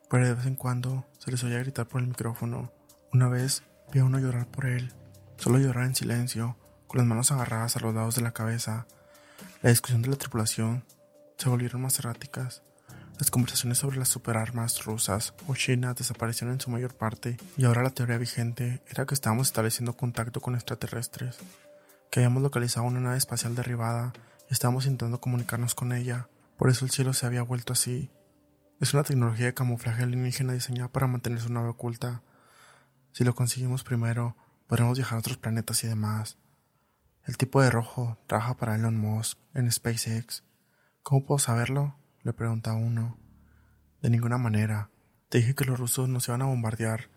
Pero 0.09 0.27
de 0.27 0.35
vez 0.35 0.47
en 0.47 0.55
cuando 0.55 1.07
se 1.19 1.33
les 1.33 1.43
oía 1.43 1.59
gritar 1.59 1.89
por 1.89 2.01
el 2.01 2.07
micrófono. 2.07 2.71
Una 3.13 3.29
vez 3.29 3.65
vi 3.93 4.01
a 4.01 4.05
uno 4.05 4.21
llorar 4.21 4.47
por 4.47 4.67
él, 4.67 4.93
solo 5.45 5.59
llorar 5.59 5.85
en 5.85 5.95
silencio, 5.95 6.57
con 6.87 6.97
las 6.97 7.07
manos 7.07 7.31
agarradas 7.31 7.77
a 7.77 7.81
los 7.81 7.95
lados 7.95 8.15
de 8.15 8.23
la 8.23 8.33
cabeza. 8.33 8.87
La 9.61 9.69
discusión 9.69 10.01
de 10.01 10.09
la 10.09 10.17
tripulación 10.17 10.85
se 11.37 11.51
volvieron 11.51 11.83
más 11.83 11.99
erráticas. 11.99 12.63
Las 13.19 13.31
conversaciones 13.31 13.77
sobre 13.77 13.99
las 13.99 14.09
superarmas 14.09 14.87
rusas 14.87 15.35
o 15.47 15.55
chinas 15.55 15.97
desaparecieron 15.97 16.55
en 16.55 16.63
su 16.63 16.71
mayor 16.71 16.95
parte 16.95 17.37
y 17.59 17.67
ahora 17.67 17.83
la 17.83 17.91
teoría 17.91 18.17
vigente 18.17 18.83
era 18.89 19.05
que 19.05 19.13
estábamos 19.13 19.49
estableciendo 19.49 19.95
contacto 19.99 20.41
con 20.41 20.55
extraterrestres, 20.55 21.37
que 22.11 22.21
habíamos 22.21 22.43
localizado 22.43 22.87
una 22.87 23.01
nave 23.01 23.19
espacial 23.19 23.55
derribada 23.55 24.15
y 24.49 24.55
estábamos 24.55 24.87
intentando 24.87 25.21
comunicarnos 25.21 25.75
con 25.75 25.93
ella. 25.93 26.27
Por 26.57 26.71
eso 26.71 26.87
el 26.87 26.91
cielo 26.91 27.13
se 27.13 27.27
había 27.27 27.43
vuelto 27.43 27.75
así. 27.75 28.11
Es 28.81 28.95
una 28.95 29.03
tecnología 29.03 29.45
de 29.45 29.55
camuflaje 29.55 30.05
alienígena 30.05 30.55
diseñada 30.55 30.89
para 30.89 31.07
mantener 31.07 31.43
su 31.43 31.53
nave 31.53 31.69
oculta. 31.69 32.23
Si 33.13 33.25
lo 33.25 33.35
conseguimos 33.35 33.85
primero, 33.85 34.39
podremos 34.67 34.99
viajar 34.99 35.17
a 35.17 35.21
otros 35.21 35.37
planetas 35.37 35.85
y 35.85 35.87
demás. 35.87 36.39
El 37.25 37.37
tipo 37.37 37.63
de 37.63 37.71
rojo 37.71 38.19
trabaja 38.27 38.57
para 38.57 38.75
Elon 38.75 38.99
Musk 38.99 39.39
en 39.55 39.71
SpaceX 39.71 40.43
¿Cómo 41.05 41.27
puedo 41.27 41.39
saberlo? 41.39 41.97
le 42.23 42.33
pregunta 42.33 42.73
uno. 42.73 43.19
De 44.01 44.09
ninguna 44.09 44.39
manera. 44.39 44.89
Te 45.29 45.37
dije 45.37 45.55
que 45.55 45.67
los 45.67 45.79
rusos 45.79 46.09
nos 46.09 46.27
iban 46.29 46.41
a 46.41 46.47
bombardear 46.47 47.11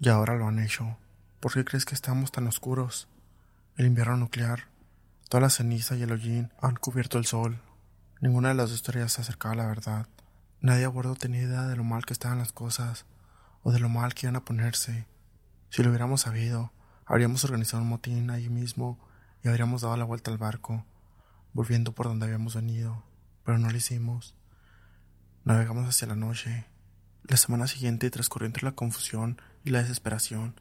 y 0.00 0.08
ahora 0.08 0.34
lo 0.34 0.48
han 0.48 0.58
hecho. 0.58 0.98
¿Por 1.38 1.52
qué 1.52 1.64
crees 1.64 1.84
que 1.84 1.94
estamos 1.94 2.32
tan 2.32 2.48
oscuros? 2.48 3.08
El 3.76 3.86
invierno 3.86 4.16
nuclear, 4.16 4.64
toda 5.28 5.42
la 5.42 5.50
ceniza 5.50 5.94
y 5.94 6.02
el 6.02 6.10
hollín 6.10 6.52
han 6.60 6.74
cubierto 6.74 7.16
el 7.16 7.26
sol. 7.26 7.62
Ninguna 8.20 8.48
de 8.48 8.54
las 8.56 8.70
dos 8.70 8.82
teorías 8.82 9.12
se 9.12 9.20
acercaba 9.20 9.54
a 9.54 9.56
la 9.58 9.66
verdad. 9.66 10.08
Nadie 10.60 10.84
a 10.84 10.88
bordo 10.88 11.14
tenía 11.14 11.42
idea 11.42 11.62
de 11.68 11.76
lo 11.76 11.84
mal 11.84 12.04
que 12.04 12.12
estaban 12.12 12.38
las 12.38 12.50
cosas 12.50 13.06
o 13.62 13.70
de 13.70 13.78
lo 13.78 13.88
mal 13.88 14.14
que 14.14 14.26
iban 14.26 14.34
a 14.34 14.44
ponerse. 14.44 15.06
Si 15.70 15.84
lo 15.84 15.90
hubiéramos 15.90 16.22
sabido, 16.22 16.72
habríamos 17.08 17.42
organizado 17.44 17.82
un 17.82 17.88
motín 17.88 18.30
allí 18.30 18.48
mismo 18.48 19.00
y 19.42 19.48
habríamos 19.48 19.82
dado 19.82 19.96
la 19.96 20.04
vuelta 20.04 20.30
al 20.30 20.38
barco, 20.38 20.84
volviendo 21.52 21.92
por 21.92 22.06
donde 22.06 22.26
habíamos 22.26 22.54
venido 22.54 23.08
pero 23.48 23.56
no 23.56 23.70
lo 23.70 23.76
hicimos. 23.78 24.34
Navegamos 25.44 25.88
hacia 25.88 26.06
la 26.06 26.14
noche. 26.14 26.66
La 27.24 27.38
semana 27.38 27.66
siguiente 27.66 28.10
transcurrió 28.10 28.44
entre 28.44 28.66
la 28.66 28.72
confusión 28.72 29.40
y 29.64 29.70
la 29.70 29.78
desesperación. 29.78 30.54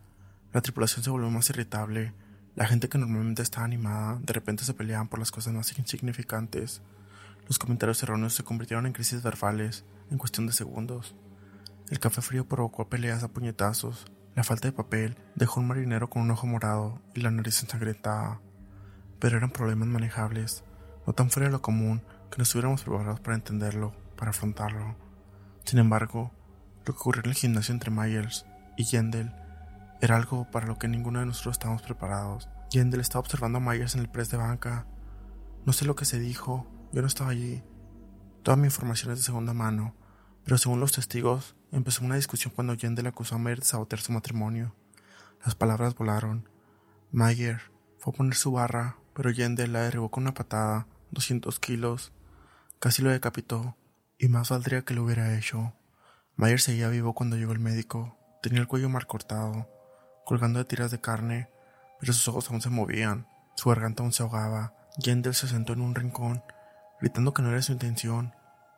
La 0.53 0.61
tripulación 0.61 1.03
se 1.03 1.09
volvió 1.09 1.29
más 1.29 1.49
irritable. 1.49 2.13
La 2.55 2.65
gente 2.65 2.87
que 2.87 2.97
normalmente 2.97 3.41
estaba 3.41 3.65
animada 3.65 4.21
de 4.23 4.31
repente 4.31 4.63
se 4.63 4.73
peleaban 4.73 5.09
por 5.09 5.19
las 5.19 5.31
cosas 5.31 5.53
más 5.53 5.77
insignificantes. 5.77 6.81
Los 7.49 7.59
comentarios 7.59 8.01
erróneos 8.03 8.35
se 8.35 8.45
convirtieron 8.45 8.85
en 8.85 8.93
crisis 8.93 9.21
verbales 9.21 9.83
en 10.09 10.17
cuestión 10.17 10.47
de 10.47 10.53
segundos. 10.53 11.13
El 11.89 11.99
café 11.99 12.21
frío 12.21 12.47
provocó 12.47 12.87
peleas 12.87 13.21
a 13.21 13.27
puñetazos. 13.27 14.05
La 14.37 14.43
falta 14.43 14.67
de 14.67 14.71
papel 14.71 15.17
dejó 15.33 15.61
un 15.61 15.67
marinero 15.67 16.11
con 16.11 16.21
un 16.21 16.29
ojo 16.29 16.45
morado 16.45 17.01
y 17.15 17.21
la 17.21 17.31
nariz 17.31 17.59
ensangrentada. 17.63 18.39
Pero 19.17 19.37
eran 19.37 19.49
problemas 19.49 19.87
manejables, 19.87 20.63
no 21.07 21.13
tan 21.13 21.31
fuera 21.31 21.47
de 21.47 21.53
lo 21.53 21.63
común 21.63 22.03
que 22.29 22.37
no 22.37 22.43
estuviéramos 22.43 22.83
preparados 22.83 23.19
para 23.19 23.33
entenderlo, 23.33 23.95
para 24.15 24.29
afrontarlo. 24.29 24.95
Sin 25.63 25.79
embargo, 25.79 26.31
lo 26.85 26.93
que 26.93 26.99
ocurrió 26.99 27.23
en 27.23 27.31
el 27.31 27.35
gimnasio 27.35 27.73
entre 27.73 27.89
Myers 27.89 28.45
y 28.77 28.83
Yendel 28.83 29.33
era 30.01 30.17
algo 30.17 30.45
para 30.51 30.67
lo 30.67 30.77
que 30.77 30.87
ninguno 30.87 31.19
de 31.19 31.25
nosotros 31.25 31.55
estábamos 31.55 31.81
preparados. 31.81 32.47
Yendel 32.69 32.99
estaba 32.99 33.21
observando 33.21 33.57
a 33.57 33.61
Myers 33.61 33.95
en 33.95 34.01
el 34.01 34.09
press 34.09 34.29
de 34.29 34.37
banca. 34.37 34.85
No 35.65 35.73
sé 35.73 35.85
lo 35.85 35.95
que 35.95 36.05
se 36.05 36.19
dijo, 36.19 36.67
yo 36.93 37.01
no 37.01 37.07
estaba 37.07 37.31
allí. 37.31 37.63
Toda 38.43 38.55
mi 38.55 38.65
información 38.65 39.11
es 39.13 39.17
de 39.17 39.25
segunda 39.25 39.55
mano, 39.55 39.95
pero 40.47 40.57
según 40.57 40.79
los 40.79 40.93
testigos, 40.93 41.57
empezó 41.73 42.05
una 42.05 42.15
discusión 42.15 42.53
cuando 42.55 42.73
Yendel 42.73 43.07
acusó 43.07 43.35
a 43.35 43.37
Mayer 43.37 43.59
de 43.59 43.65
sabotear 43.65 43.99
su 43.99 44.13
matrimonio. 44.13 44.73
Las 45.43 45.55
palabras 45.55 45.93
volaron. 45.93 46.47
Mayer 47.11 47.59
fue 47.99 48.13
a 48.13 48.15
poner 48.15 48.35
su 48.35 48.53
barra, 48.53 48.95
pero 49.13 49.29
Yendel 49.29 49.73
la 49.73 49.81
derribó 49.81 50.09
con 50.09 50.23
una 50.23 50.33
patada, 50.33 50.87
200 51.11 51.59
kilos. 51.59 52.13
Casi 52.79 53.01
lo 53.01 53.09
decapitó, 53.09 53.75
y 54.17 54.29
más 54.29 54.47
valdría 54.47 54.83
que 54.83 54.93
lo 54.93 55.03
hubiera 55.03 55.37
hecho. 55.37 55.73
Mayer 56.37 56.61
seguía 56.61 56.87
vivo 56.87 57.13
cuando 57.13 57.35
llegó 57.35 57.51
el 57.51 57.59
médico. 57.59 58.17
Tenía 58.41 58.61
el 58.61 58.69
cuello 58.69 58.87
mal 58.87 59.05
cortado, 59.05 59.67
colgando 60.25 60.59
de 60.59 60.65
tiras 60.65 60.91
de 60.91 61.01
carne, 61.01 61.49
pero 61.99 62.13
sus 62.13 62.25
ojos 62.29 62.49
aún 62.49 62.61
se 62.61 62.69
movían, 62.69 63.27
su 63.57 63.67
garganta 63.67 64.01
aún 64.01 64.13
se 64.13 64.23
ahogaba. 64.23 64.73
Yendel 64.97 65.33
se 65.33 65.49
sentó 65.49 65.73
en 65.73 65.81
un 65.81 65.93
rincón, 65.93 66.41
gritando 67.01 67.33
que 67.33 67.41
no 67.41 67.51
era 67.51 67.61
su 67.61 67.73
intención, 67.73 68.33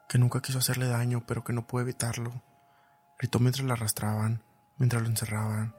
que 0.10 0.18
nunca 0.18 0.42
quiso 0.42 0.58
hacerle 0.58 0.88
daño, 0.88 1.24
pero 1.28 1.44
que 1.44 1.54
no 1.54 1.68
pudo 1.68 1.84
evitarlo. 1.84 2.42
Gritó 3.20 3.40
mientras 3.40 3.66
la 3.66 3.74
arrastraban, 3.74 4.44
mientras 4.78 5.04
lo 5.04 5.08
encerraban. 5.08 5.76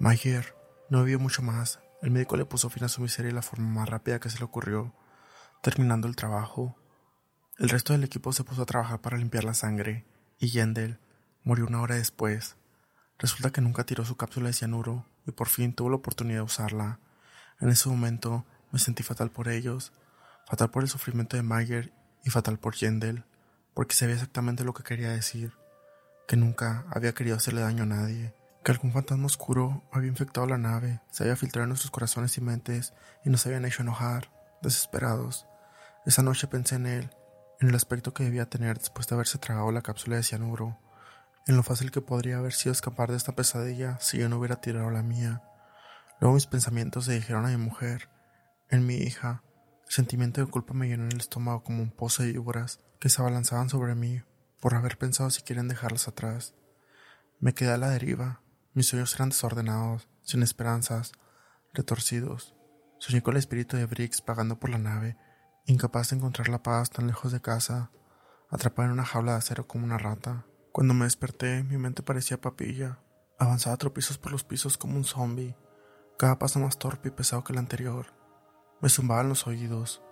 Mayer 0.00 0.56
no 0.88 1.04
vivió 1.04 1.20
mucho 1.20 1.42
más. 1.42 1.78
El 2.00 2.10
médico 2.10 2.38
le 2.38 2.46
puso 2.46 2.70
fin 2.70 2.84
a 2.84 2.88
su 2.88 3.02
miseria 3.02 3.28
de 3.28 3.34
la 3.34 3.42
forma 3.42 3.68
más 3.68 3.88
rápida 3.88 4.18
que 4.18 4.30
se 4.30 4.38
le 4.38 4.44
ocurrió, 4.44 4.94
terminando 5.62 6.08
el 6.08 6.16
trabajo. 6.16 6.74
El 7.58 7.68
resto 7.68 7.92
del 7.92 8.04
equipo 8.04 8.32
se 8.32 8.44
puso 8.44 8.62
a 8.62 8.66
trabajar 8.66 9.02
para 9.02 9.18
limpiar 9.18 9.44
la 9.44 9.54
sangre 9.54 10.06
y 10.38 10.48
Yendel 10.48 10.98
murió 11.42 11.66
una 11.66 11.82
hora 11.82 11.96
después. 11.96 12.56
Resulta 13.18 13.50
que 13.50 13.60
nunca 13.60 13.84
tiró 13.84 14.06
su 14.06 14.16
cápsula 14.16 14.46
de 14.46 14.54
cianuro 14.54 15.04
y 15.26 15.32
por 15.32 15.48
fin 15.48 15.74
tuvo 15.74 15.90
la 15.90 15.96
oportunidad 15.96 16.38
de 16.38 16.44
usarla. 16.44 16.98
En 17.60 17.68
ese 17.68 17.90
momento 17.90 18.46
me 18.72 18.78
sentí 18.78 19.02
fatal 19.02 19.30
por 19.30 19.48
ellos, 19.48 19.92
fatal 20.48 20.70
por 20.70 20.82
el 20.82 20.88
sufrimiento 20.88 21.36
de 21.36 21.42
Mayer 21.42 21.92
y 22.24 22.30
fatal 22.30 22.58
por 22.58 22.74
Yendel, 22.74 23.24
porque 23.74 23.94
sabía 23.94 24.14
exactamente 24.14 24.64
lo 24.64 24.72
que 24.72 24.82
quería 24.82 25.10
decir, 25.10 25.52
que 26.26 26.36
nunca 26.36 26.86
había 26.90 27.12
querido 27.12 27.36
hacerle 27.36 27.60
daño 27.60 27.82
a 27.82 27.86
nadie, 27.86 28.34
que 28.64 28.72
algún 28.72 28.92
fantasma 28.92 29.26
oscuro 29.26 29.82
había 29.92 30.08
infectado 30.08 30.46
la 30.46 30.58
nave, 30.58 31.00
se 31.10 31.24
había 31.24 31.36
filtrado 31.36 31.64
en 31.64 31.70
nuestros 31.70 31.90
corazones 31.90 32.38
y 32.38 32.40
mentes 32.40 32.94
y 33.24 33.30
nos 33.30 33.44
habían 33.46 33.64
hecho 33.64 33.82
enojar, 33.82 34.30
desesperados. 34.62 35.46
Esa 36.06 36.22
noche 36.22 36.46
pensé 36.46 36.76
en 36.76 36.86
él 36.86 37.10
en 37.60 37.68
el 37.68 37.74
aspecto 37.74 38.12
que 38.12 38.24
debía 38.24 38.48
tener 38.48 38.78
después 38.78 39.06
de 39.06 39.14
haberse 39.14 39.38
tragado 39.38 39.70
la 39.72 39.82
cápsula 39.82 40.16
de 40.16 40.22
cianuro, 40.22 40.78
en 41.46 41.56
lo 41.56 41.62
fácil 41.62 41.90
que 41.90 42.00
podría 42.00 42.38
haber 42.38 42.52
sido 42.52 42.72
escapar 42.72 43.10
de 43.10 43.16
esta 43.16 43.34
pesadilla 43.34 43.98
si 44.00 44.18
yo 44.18 44.28
no 44.28 44.38
hubiera 44.38 44.60
tirado 44.60 44.90
la 44.90 45.02
mía. 45.02 45.42
Luego 46.20 46.34
mis 46.34 46.46
pensamientos 46.46 47.06
se 47.06 47.12
dijeron 47.12 47.46
a 47.46 47.50
mi 47.50 47.56
mujer, 47.56 48.08
en 48.70 48.86
mi 48.86 48.96
hija. 48.96 49.42
El 49.86 49.92
sentimiento 49.92 50.40
de 50.40 50.50
culpa 50.50 50.74
me 50.74 50.88
llenó 50.88 51.04
en 51.04 51.12
el 51.12 51.20
estómago 51.20 51.62
como 51.62 51.82
un 51.82 51.90
pozo 51.90 52.22
de 52.22 52.32
víboras 52.32 52.80
que 53.04 53.10
se 53.10 53.20
abalanzaban 53.20 53.68
sobre 53.68 53.94
mí 53.94 54.22
por 54.62 54.74
haber 54.74 54.96
pensado 54.96 55.28
si 55.28 55.42
quieren 55.42 55.68
dejarlas 55.68 56.08
atrás. 56.08 56.54
Me 57.38 57.52
quedé 57.52 57.72
a 57.72 57.76
la 57.76 57.90
deriva. 57.90 58.40
Mis 58.72 58.86
sueños 58.86 59.14
eran 59.14 59.28
desordenados, 59.28 60.08
sin 60.22 60.42
esperanzas, 60.42 61.12
retorcidos. 61.74 62.54
Soñé 62.98 63.22
con 63.22 63.34
el 63.34 63.40
espíritu 63.40 63.76
de 63.76 63.84
Briggs 63.84 64.24
vagando 64.26 64.58
por 64.58 64.70
la 64.70 64.78
nave 64.78 65.18
incapaz 65.66 66.08
de 66.08 66.16
encontrar 66.16 66.48
la 66.48 66.62
paz 66.62 66.88
tan 66.88 67.06
lejos 67.06 67.30
de 67.30 67.42
casa, 67.42 67.90
atrapada 68.48 68.86
en 68.86 68.94
una 68.94 69.04
jaula 69.04 69.32
de 69.32 69.38
acero 69.38 69.66
como 69.66 69.84
una 69.84 69.98
rata. 69.98 70.46
Cuando 70.72 70.94
me 70.94 71.04
desperté, 71.04 71.62
mi 71.62 71.76
mente 71.76 72.02
parecía 72.02 72.40
papilla. 72.40 73.00
Avanzaba 73.38 73.76
tropizos 73.76 74.16
por 74.16 74.32
los 74.32 74.44
pisos 74.44 74.78
como 74.78 74.96
un 74.96 75.04
zombie, 75.04 75.54
cada 76.16 76.38
paso 76.38 76.58
más 76.58 76.78
torpe 76.78 77.08
y 77.08 77.12
pesado 77.12 77.44
que 77.44 77.52
el 77.52 77.58
anterior. 77.58 78.14
Me 78.80 78.88
zumbaban 78.88 79.28
los 79.28 79.46
oídos. 79.46 80.02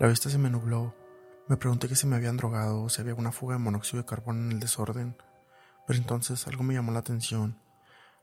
La 0.00 0.08
vista 0.08 0.30
se 0.30 0.38
me 0.38 0.50
nubló. 0.50 0.96
Me 1.46 1.58
pregunté 1.58 1.94
si 1.94 2.06
me 2.06 2.16
habían 2.16 2.38
drogado 2.38 2.84
o 2.84 2.88
si 2.88 3.02
había 3.02 3.14
una 3.14 3.30
fuga 3.30 3.56
de 3.56 3.58
monóxido 3.58 4.02
de 4.02 4.06
carbono 4.06 4.40
en 4.44 4.52
el 4.52 4.60
desorden. 4.60 5.14
Pero 5.86 5.98
entonces 5.98 6.46
algo 6.46 6.62
me 6.62 6.72
llamó 6.72 6.90
la 6.90 7.00
atención. 7.00 7.60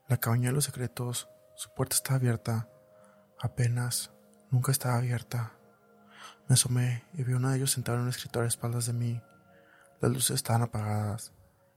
La 0.08 0.18
cabaña 0.18 0.50
de 0.50 0.56
los 0.56 0.66
secretos, 0.66 1.30
su 1.56 1.72
puerta 1.76 1.96
estaba 1.96 2.16
abierta. 2.16 2.68
Apenas, 3.40 4.12
nunca 4.50 4.72
estaba 4.72 4.98
abierta. 4.98 5.54
Me 6.48 6.54
asomé 6.54 7.04
y 7.14 7.24
vi 7.24 7.34
a 7.34 7.38
uno 7.38 7.52
de 7.52 7.58
ellos 7.58 7.70
sentado 7.70 8.00
en 8.00 8.06
un 8.06 8.10
escritorio 8.10 8.46
a 8.46 8.48
espaldas 8.48 8.88
de 8.88 8.94
mí. 8.94 9.22
Las 10.02 10.12
luces 10.12 10.38
estaban 10.38 10.64
apagadas. 10.64 11.32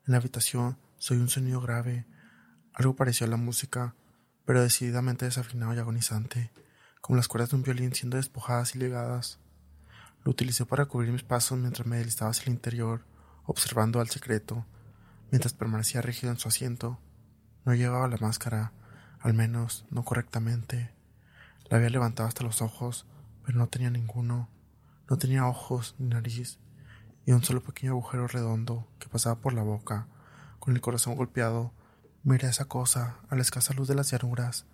En 0.07 0.13
la 0.13 0.17
habitación 0.17 0.79
soy 0.97 1.19
un 1.19 1.29
sonido 1.29 1.61
grave, 1.61 2.07
algo 2.73 2.97
parecido 2.97 3.27
a 3.27 3.31
la 3.31 3.37
música, 3.37 3.95
pero 4.47 4.63
decididamente 4.63 5.27
desafinado 5.27 5.75
y 5.75 5.79
agonizante, 5.79 6.51
como 7.03 7.17
las 7.17 7.29
cuerdas 7.29 7.51
de 7.51 7.57
un 7.57 7.63
violín 7.63 7.95
siendo 7.95 8.17
despojadas 8.17 8.75
y 8.75 8.79
ligadas. 8.79 9.44
Lo 10.25 10.31
utilicé 10.31 10.65
para 10.65 10.87
cubrir 10.87 11.13
mis 11.13 11.23
pasos 11.23 11.59
mientras 11.59 11.87
me 11.87 11.99
deslizaba 11.99 12.31
hacia 12.31 12.45
el 12.45 12.55
interior, 12.55 13.05
observando 13.45 14.01
al 14.01 14.09
secreto, 14.09 14.65
mientras 15.31 15.53
permanecía 15.53 16.01
rígido 16.01 16.33
en 16.33 16.39
su 16.39 16.49
asiento. 16.49 16.99
No 17.67 17.75
llevaba 17.75 18.09
la 18.09 18.17
máscara, 18.17 18.73
al 19.21 19.35
menos 19.35 19.85
no 19.91 20.03
correctamente. 20.03 20.93
La 21.69 21.77
había 21.77 21.91
levantado 21.91 22.27
hasta 22.27 22.43
los 22.43 22.63
ojos, 22.63 23.07
pero 23.45 23.59
no 23.59 23.67
tenía 23.67 23.91
ninguno. 23.91 24.49
No 25.11 25.19
tenía 25.19 25.47
ojos 25.47 25.95
ni 25.99 26.09
nariz, 26.09 26.59
y 27.27 27.33
un 27.33 27.45
solo 27.45 27.63
pequeño 27.63 27.93
agujero 27.93 28.27
redondo 28.27 28.89
que 28.99 29.09
pasaba 29.09 29.37
por 29.37 29.53
la 29.53 29.63
boca. 29.63 30.09
Con 30.59 30.75
el 30.75 30.81
corazón 30.81 31.17
golpeado, 31.17 31.73
miré 32.23 32.49
esa 32.49 32.65
cosa 32.65 33.19
a 33.29 33.37
la 33.37 33.43
escasa 33.43 33.75
luz 33.75 33.89
de 33.89 33.95
las 33.95 34.11
llanuras, 34.11 34.65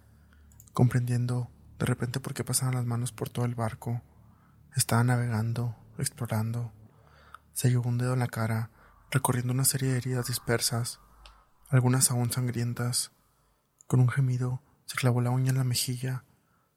comprendiendo 0.73 1.51
de 1.81 1.87
repente 1.87 2.21
por 2.21 2.35
qué 2.35 2.45
pasaban 2.45 2.77
las 2.77 2.87
manos 2.87 3.11
por 3.11 3.29
todo 3.29 3.45
el 3.45 3.57
barco. 3.57 4.01
Estaba 4.77 5.03
navegando, 5.03 5.77
explorando. 5.99 6.73
Se 7.53 7.71
llevó 7.71 7.89
un 7.89 7.99
dedo 7.99 8.13
en 8.13 8.21
la 8.21 8.29
cara, 8.29 8.71
recorriendo 9.11 9.53
una 9.53 9.65
serie 9.65 9.91
de 9.91 9.99
heridas 9.99 10.29
dispersas, 10.29 11.01
algunas 11.69 12.11
aún 12.11 12.31
sangrientas. 12.33 13.11
Con 13.87 14.01
un 14.01 14.09
gemido, 14.09 14.63
se 14.87 14.97
clavó 14.97 15.21
la 15.21 15.31
uña 15.31 15.51
en 15.51 15.59
la 15.59 15.65
mejilla, 15.65 16.25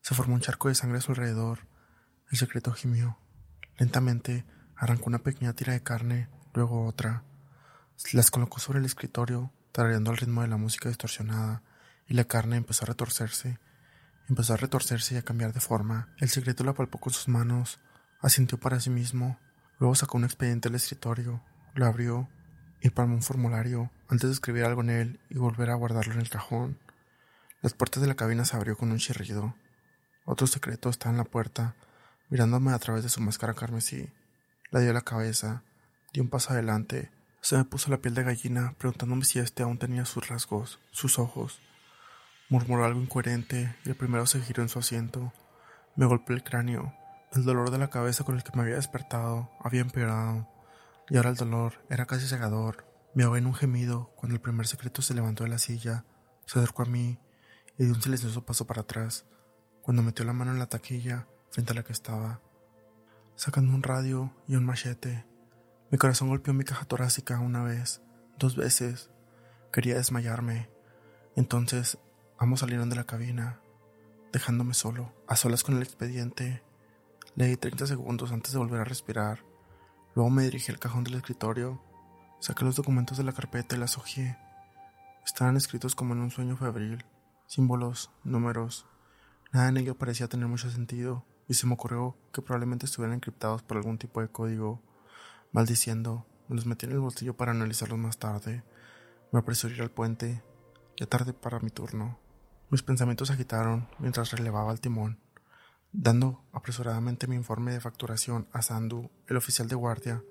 se 0.02 0.16
formó 0.16 0.36
un 0.36 0.42
charco 0.42 0.68
de 0.68 0.76
sangre 0.76 0.98
a 0.98 1.02
su 1.02 1.12
alrededor. 1.12 1.68
El 2.30 2.38
secreto 2.38 2.74
gimió. 2.74 3.18
Lentamente 3.78 4.46
arrancó 4.76 5.06
una 5.08 5.20
pequeña 5.20 5.54
tira 5.54 5.74
de 5.74 5.84
carne, 5.84 6.30
luego 6.54 6.86
otra. 6.86 7.24
Las 8.12 8.32
colocó 8.32 8.60
sobre 8.60 8.80
el 8.80 8.86
escritorio, 8.86 9.52
tarareando 9.72 10.12
al 10.12 10.18
ritmo 10.18 10.42
de 10.42 10.48
la 10.48 10.58
música 10.58 10.90
distorsionada, 10.90 11.62
y 12.08 12.16
la 12.16 12.26
carne 12.26 12.58
empezó 12.58 12.86
a 12.86 12.88
retorcerse. 12.88 13.60
Empezó 14.30 14.54
a 14.54 14.58
retorcerse 14.58 15.16
y 15.16 15.18
a 15.18 15.24
cambiar 15.24 15.54
de 15.54 15.60
forma. 15.60 16.10
El 16.20 16.30
secreto 16.30 16.64
la 16.64 16.74
palpó 16.74 17.00
con 17.00 17.14
sus 17.14 17.28
manos, 17.28 17.80
asintió 18.22 18.60
para 18.60 18.80
sí 18.80 18.90
mismo, 18.90 19.38
luego 19.80 19.96
sacó 19.96 20.18
un 20.18 20.24
expediente 20.24 20.70
del 20.70 20.76
escritorio, 20.76 21.44
lo 21.74 21.86
abrió 21.86 22.30
y 22.82 22.90
palmó 22.90 23.16
un 23.16 23.22
formulario 23.22 23.92
antes 24.08 24.30
de 24.30 24.34
escribir 24.34 24.66
algo 24.66 24.82
en 24.82 24.90
él 24.90 25.20
y 25.30 25.38
volver 25.38 25.70
a 25.70 25.76
guardarlo 25.76 26.14
en 26.14 26.22
el 26.22 26.30
cajón. 26.30 26.80
Las 27.62 27.74
puertas 27.74 28.02
de 28.02 28.08
la 28.08 28.16
cabina 28.16 28.46
se 28.46 28.56
abrió 28.56 28.78
con 28.78 28.92
un 28.92 28.98
chirrido. 28.98 29.56
Otro 30.26 30.48
secreto 30.48 30.90
estaba 30.90 31.12
en 31.12 31.18
la 31.18 31.26
puerta, 31.26 31.76
mirándome 32.30 32.72
a 32.72 32.80
través 32.80 33.04
de 33.04 33.10
su 33.10 33.22
máscara 33.22 33.54
carmesí. 33.54 34.10
La 34.72 34.80
dio 34.80 34.94
la 34.94 35.02
cabeza, 35.02 35.64
dio 36.14 36.24
un 36.24 36.30
paso 36.30 36.54
adelante, 36.54 37.12
se 37.44 37.58
me 37.58 37.66
puso 37.66 37.92
la 37.92 37.98
piel 37.98 38.16
de 38.16 38.24
gallina, 38.24 38.74
preguntándome 38.78 39.26
si 39.26 39.40
este 39.40 39.64
aún 39.64 39.78
tenía 39.78 40.06
sus 40.06 40.30
rasgos, 40.30 40.80
sus 40.92 41.20
ojos. 41.20 41.60
Murmuró 42.54 42.86
algo 42.86 43.02
incoherente 43.02 43.76
y 43.84 43.90
el 43.90 43.96
primero 43.96 44.28
se 44.28 44.40
giró 44.40 44.62
en 44.62 44.70
su 44.70 44.78
asiento. 44.78 45.34
Me 45.96 46.06
golpeó 46.06 46.36
el 46.36 46.44
cráneo. 46.44 46.94
El 47.32 47.46
dolor 47.46 47.72
de 47.72 47.80
la 47.80 47.90
cabeza 47.90 48.24
con 48.24 48.36
el 48.36 48.44
que 48.44 48.56
me 48.56 48.62
había 48.62 48.76
despertado 48.76 49.50
había 49.60 49.82
empeorado, 49.82 50.48
y 51.10 51.18
ahora 51.18 51.32
el 51.32 51.36
dolor 51.36 51.84
era 51.90 52.06
casi 52.06 52.28
cegador. 52.28 52.86
Me 53.16 53.24
ahogué 53.24 53.40
en 53.40 53.48
un 53.48 53.56
gemido 53.56 54.12
cuando 54.16 54.36
el 54.36 54.40
primer 54.40 54.68
secreto 54.68 55.02
se 55.02 55.16
levantó 55.16 55.46
de 55.46 55.50
la 55.50 55.58
silla, 55.58 56.06
se 56.46 56.60
acercó 56.60 56.84
a 56.84 56.86
mí 56.86 57.18
y 57.80 57.86
dio 57.86 57.96
un 57.96 58.04
silencioso 58.04 58.46
paso 58.46 58.68
para 58.68 58.82
atrás. 58.82 59.26
Cuando 59.82 60.04
metió 60.04 60.24
la 60.24 60.34
mano 60.34 60.52
en 60.52 60.60
la 60.60 60.70
taquilla, 60.70 61.26
frente 61.50 61.72
a 61.72 61.76
la 61.78 61.84
que 61.84 61.94
estaba, 61.94 62.40
sacando 63.36 63.74
un 63.74 63.82
radio 63.82 64.32
y 64.48 64.58
un 64.58 64.66
machete. 64.66 65.26
Mi 65.90 65.98
corazón 65.98 66.28
golpeó 66.28 66.54
mi 66.54 66.66
caja 66.66 66.86
torácica 66.86 67.40
una 67.40 67.64
vez, 67.64 68.04
dos 68.38 68.56
veces. 68.56 69.10
Quería 69.72 69.96
desmayarme. 69.96 70.70
Entonces, 71.36 71.98
ambos 72.38 72.62
salieron 72.62 72.90
de 72.90 72.96
la 72.96 73.06
cabina, 73.06 73.60
dejándome 74.32 74.74
solo, 74.74 75.14
a 75.28 75.36
solas 75.36 75.64
con 75.64 75.76
el 75.76 75.84
expediente. 75.84 76.64
Leí 77.36 77.56
30 77.56 77.88
segundos 77.88 78.32
antes 78.32 78.52
de 78.52 78.60
volver 78.60 78.82
a 78.82 78.86
respirar. 78.86 79.44
Luego 80.16 80.30
me 80.30 80.44
dirigí 80.44 80.72
al 80.72 80.80
cajón 80.80 81.04
del 81.04 81.16
escritorio, 81.16 81.82
saqué 82.40 82.66
los 82.66 82.76
documentos 82.76 83.18
de 83.18 83.24
la 83.24 83.34
carpeta 83.34 83.76
y 83.76 83.80
las 83.80 83.98
hojeé. 83.98 84.38
Estaban 85.26 85.56
escritos 85.56 85.96
como 85.96 86.14
en 86.14 86.22
un 86.22 86.32
sueño 86.32 86.58
febril, 86.58 87.06
símbolos, 87.48 88.12
números. 88.24 88.86
Nada 89.52 89.70
en 89.70 89.78
ello 89.78 89.98
parecía 89.98 90.28
tener 90.28 90.48
mucho 90.48 90.70
sentido, 90.70 91.26
y 91.48 91.54
se 91.54 91.68
me 91.68 91.74
ocurrió 91.74 92.18
que 92.32 92.42
probablemente 92.42 92.86
estuvieran 92.86 93.16
encriptados 93.16 93.64
por 93.64 93.78
algún 93.78 93.98
tipo 93.98 94.22
de 94.22 94.30
código. 94.30 94.82
Maldiciendo, 95.52 96.26
me 96.48 96.56
los 96.56 96.66
metí 96.66 96.86
en 96.86 96.94
el 96.94 97.00
bolsillo 97.00 97.36
para 97.38 97.52
analizarlos 97.52 98.00
más 98.00 98.18
tarde. 98.18 98.64
Me 99.32 99.40
apresuré 99.40 99.82
al 99.82 99.92
puente, 99.92 100.44
ya 100.98 101.06
tarde 101.06 101.34
para 101.34 101.60
mi 101.60 101.70
turno. 101.70 102.23
Mis 102.74 102.82
pensamientos 102.82 103.28
se 103.28 103.36
agitaron 103.36 103.88
mientras 104.00 104.32
relevaba 104.32 104.72
el 104.72 104.80
timón. 104.80 105.20
Dando 105.92 106.44
apresuradamente 106.54 107.28
mi 107.28 107.36
informe 107.36 107.72
de 107.72 107.80
facturación 107.80 108.48
a 108.52 108.64
Sandu, 108.64 109.12
el 109.28 109.38
oficial 109.38 109.68
de 109.68 109.76
guardia, 109.76 110.24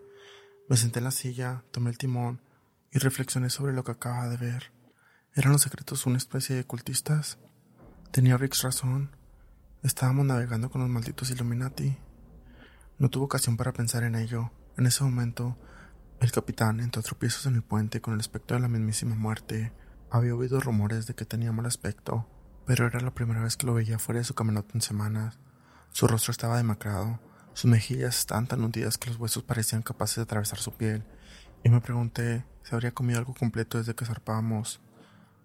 me 0.68 0.76
senté 0.76 0.98
en 0.98 1.04
la 1.04 1.12
silla, 1.12 1.62
tomé 1.70 1.90
el 1.90 1.98
timón 1.98 2.40
y 2.90 2.98
reflexioné 2.98 3.48
sobre 3.48 3.72
lo 3.72 3.84
que 3.84 3.92
acababa 3.92 4.28
de 4.28 4.38
ver. 4.38 4.72
¿Eran 5.36 5.52
los 5.52 5.62
secretos 5.62 6.04
una 6.04 6.16
especie 6.16 6.56
de 6.56 6.64
cultistas? 6.64 7.38
Tenía 8.10 8.36
Rix 8.36 8.62
razón. 8.62 9.14
Estábamos 9.84 10.26
navegando 10.26 10.68
con 10.68 10.80
los 10.80 10.90
malditos 10.90 11.30
Illuminati. 11.30 11.96
No 12.98 13.08
tuve 13.08 13.26
ocasión 13.26 13.56
para 13.56 13.72
pensar 13.72 14.02
en 14.02 14.16
ello. 14.16 14.50
En 14.76 14.86
ese 14.86 15.04
momento, 15.04 15.56
el 16.18 16.32
capitán 16.32 16.80
entró 16.80 16.98
a 16.98 17.04
tropiezos 17.04 17.46
en 17.46 17.54
el 17.54 17.62
puente 17.62 18.00
con 18.00 18.14
el 18.14 18.20
aspecto 18.20 18.54
de 18.54 18.60
la 18.60 18.68
mismísima 18.68 19.14
muerte. 19.14 19.72
Había 20.10 20.34
oído 20.34 20.60
rumores 20.60 21.06
de 21.06 21.14
que 21.14 21.24
tenía 21.24 21.52
mal 21.52 21.64
aspecto, 21.64 22.28
pero 22.66 22.86
era 22.86 23.00
la 23.00 23.12
primera 23.12 23.42
vez 23.42 23.56
que 23.56 23.66
lo 23.66 23.74
veía 23.74 23.98
fuera 23.98 24.20
de 24.20 24.24
su 24.24 24.34
caminata 24.34 24.70
en 24.74 24.80
semanas. 24.80 25.38
Su 25.90 26.06
rostro 26.06 26.30
estaba 26.30 26.56
demacrado, 26.56 27.20
sus 27.54 27.70
mejillas 27.70 28.18
estaban 28.18 28.46
tan 28.46 28.62
hundidas 28.62 28.98
que 28.98 29.10
los 29.10 29.18
huesos 29.18 29.42
parecían 29.42 29.82
capaces 29.82 30.16
de 30.16 30.22
atravesar 30.22 30.58
su 30.58 30.72
piel, 30.72 31.04
y 31.64 31.68
me 31.68 31.80
pregunté 31.80 32.44
si 32.62 32.74
habría 32.74 32.92
comido 32.92 33.18
algo 33.18 33.34
completo 33.34 33.78
desde 33.78 33.94
que 33.94 34.06
zarpábamos. 34.06 34.80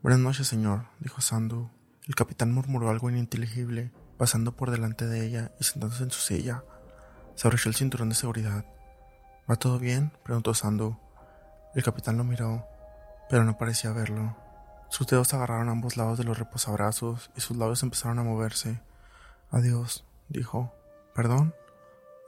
Buenas 0.02 0.20
noches, 0.20 0.48
señor, 0.48 0.86
dijo 1.00 1.22
Sandu. 1.22 1.70
El 2.08 2.16
capitán 2.16 2.54
murmuró 2.54 2.90
algo 2.90 3.10
ininteligible, 3.10 3.92
pasando 4.18 4.56
por 4.56 4.72
delante 4.72 5.06
de 5.06 5.26
ella 5.26 5.52
y 5.60 5.64
sentándose 5.64 6.04
en 6.04 6.12
su 6.12 6.22
silla. 6.22 6.64
Se 7.36 7.48
abrochó 7.48 7.70
el 7.70 7.76
cinturón 7.76 8.10
de 8.10 8.16
seguridad. 8.16 8.66
¿Va 9.50 9.56
todo 9.58 9.80
bien? 9.80 10.12
preguntó 10.24 10.54
Sandu. 10.54 10.98
El 11.76 11.84
capitán 11.84 12.18
lo 12.18 12.24
miró, 12.24 12.66
pero 13.30 13.44
no 13.44 13.58
parecía 13.58 13.92
verlo. 13.92 14.36
Sus 14.90 15.08
dedos 15.08 15.34
agarraron 15.34 15.70
ambos 15.70 15.98
lados 15.98 16.18
de 16.18 16.24
los 16.24 16.40
reposabrazos 16.40 17.30
y 17.36 17.42
sus 17.42 17.58
labios 17.58 17.84
empezaron 17.84 18.20
a 18.20 18.24
moverse. 18.24 18.82
Adiós, 19.52 20.06
dijo. 20.30 20.74
¿Perdón? 21.14 21.54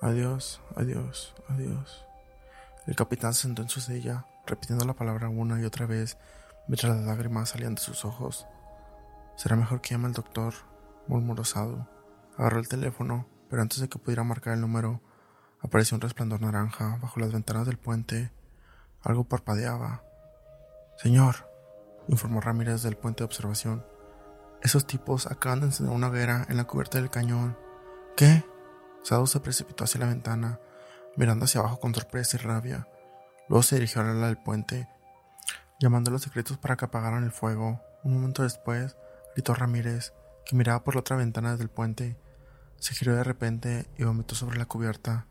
Adiós, 0.02 0.62
adiós, 0.76 1.36
adiós. 1.48 2.06
El 2.88 2.96
capitán 2.96 3.34
se 3.34 3.44
sentó 3.44 3.62
en 3.62 3.70
su 3.70 3.82
silla, 3.82 4.26
repitiendo 4.48 4.86
la 4.86 4.94
palabra 4.94 5.30
una 5.30 5.62
y 5.62 5.66
otra 5.66 5.86
vez, 5.86 6.18
mientras 6.68 6.96
las 6.96 7.06
lágrimas 7.06 7.50
salían 7.50 7.76
de 7.76 7.82
sus 7.82 8.06
ojos. 8.06 8.48
Será 9.36 9.56
mejor 9.56 9.82
que 9.82 9.90
llame 9.92 10.08
al 10.08 10.14
doctor, 10.14 10.54
murmuró 11.08 11.44
Sado. 11.44 11.88
Agarró 12.38 12.60
el 12.60 12.68
teléfono, 12.68 13.28
pero 13.50 13.62
antes 13.62 13.80
de 13.80 13.90
que 13.90 14.00
pudiera 14.00 14.24
marcar 14.24 14.54
el 14.54 14.62
número, 14.62 15.02
apareció 15.62 15.96
un 15.96 16.02
resplandor 16.02 16.42
naranja 16.42 16.98
bajo 17.02 17.20
las 17.20 17.32
ventanas 17.32 17.66
del 17.66 17.78
puente. 17.78 18.32
Algo 19.02 19.26
parpadeaba. 19.26 20.04
Señor, 20.98 21.49
informó 22.10 22.42
Ramírez 22.42 22.82
del 22.82 22.98
puente 22.98 23.20
de 23.20 23.26
observación. 23.26 23.86
Esos 24.62 24.86
tipos 24.86 25.28
acaban 25.28 25.62
de 25.62 25.68
encender 25.68 25.96
una 25.96 26.08
hoguera 26.08 26.46
en 26.50 26.58
la 26.58 26.66
cubierta 26.66 26.98
del 26.98 27.10
cañón. 27.10 27.58
¿Qué? 28.18 28.44
Sado 29.04 29.28
se 29.28 29.40
precipitó 29.40 29.86
hacia 29.86 30.02
la 30.02 30.08
ventana, 30.08 30.60
mirando 31.16 31.46
hacia 31.46 31.62
abajo 31.62 31.80
con 31.80 31.94
sorpresa 31.94 32.38
y 32.38 32.44
rabia. 32.44 32.88
Luego 33.48 33.64
se 33.64 33.76
dirigió 33.76 34.02
al 34.02 34.10
ala 34.10 34.28
del 34.28 34.38
puente, 34.38 34.90
llamando 35.80 36.10
a 36.10 36.14
los 36.14 36.24
secretos 36.24 36.58
para 36.58 36.76
que 36.76 36.86
apagaran 36.86 37.24
el 37.24 37.32
fuego. 37.32 37.82
Un 38.04 38.14
momento 38.14 38.44
después, 38.44 38.98
gritó 39.36 39.54
Ramírez, 39.54 40.14
que 40.46 40.56
miraba 40.56 40.84
por 40.84 40.96
la 40.96 41.02
otra 41.02 41.16
ventana 41.16 41.56
del 41.56 41.70
puente. 41.70 42.18
Se 42.78 42.94
giró 42.94 43.16
de 43.16 43.24
repente 43.24 43.88
y 43.98 44.04
vomitó 44.04 44.36
sobre 44.36 44.58
la 44.58 44.66
cubierta. 44.66 45.28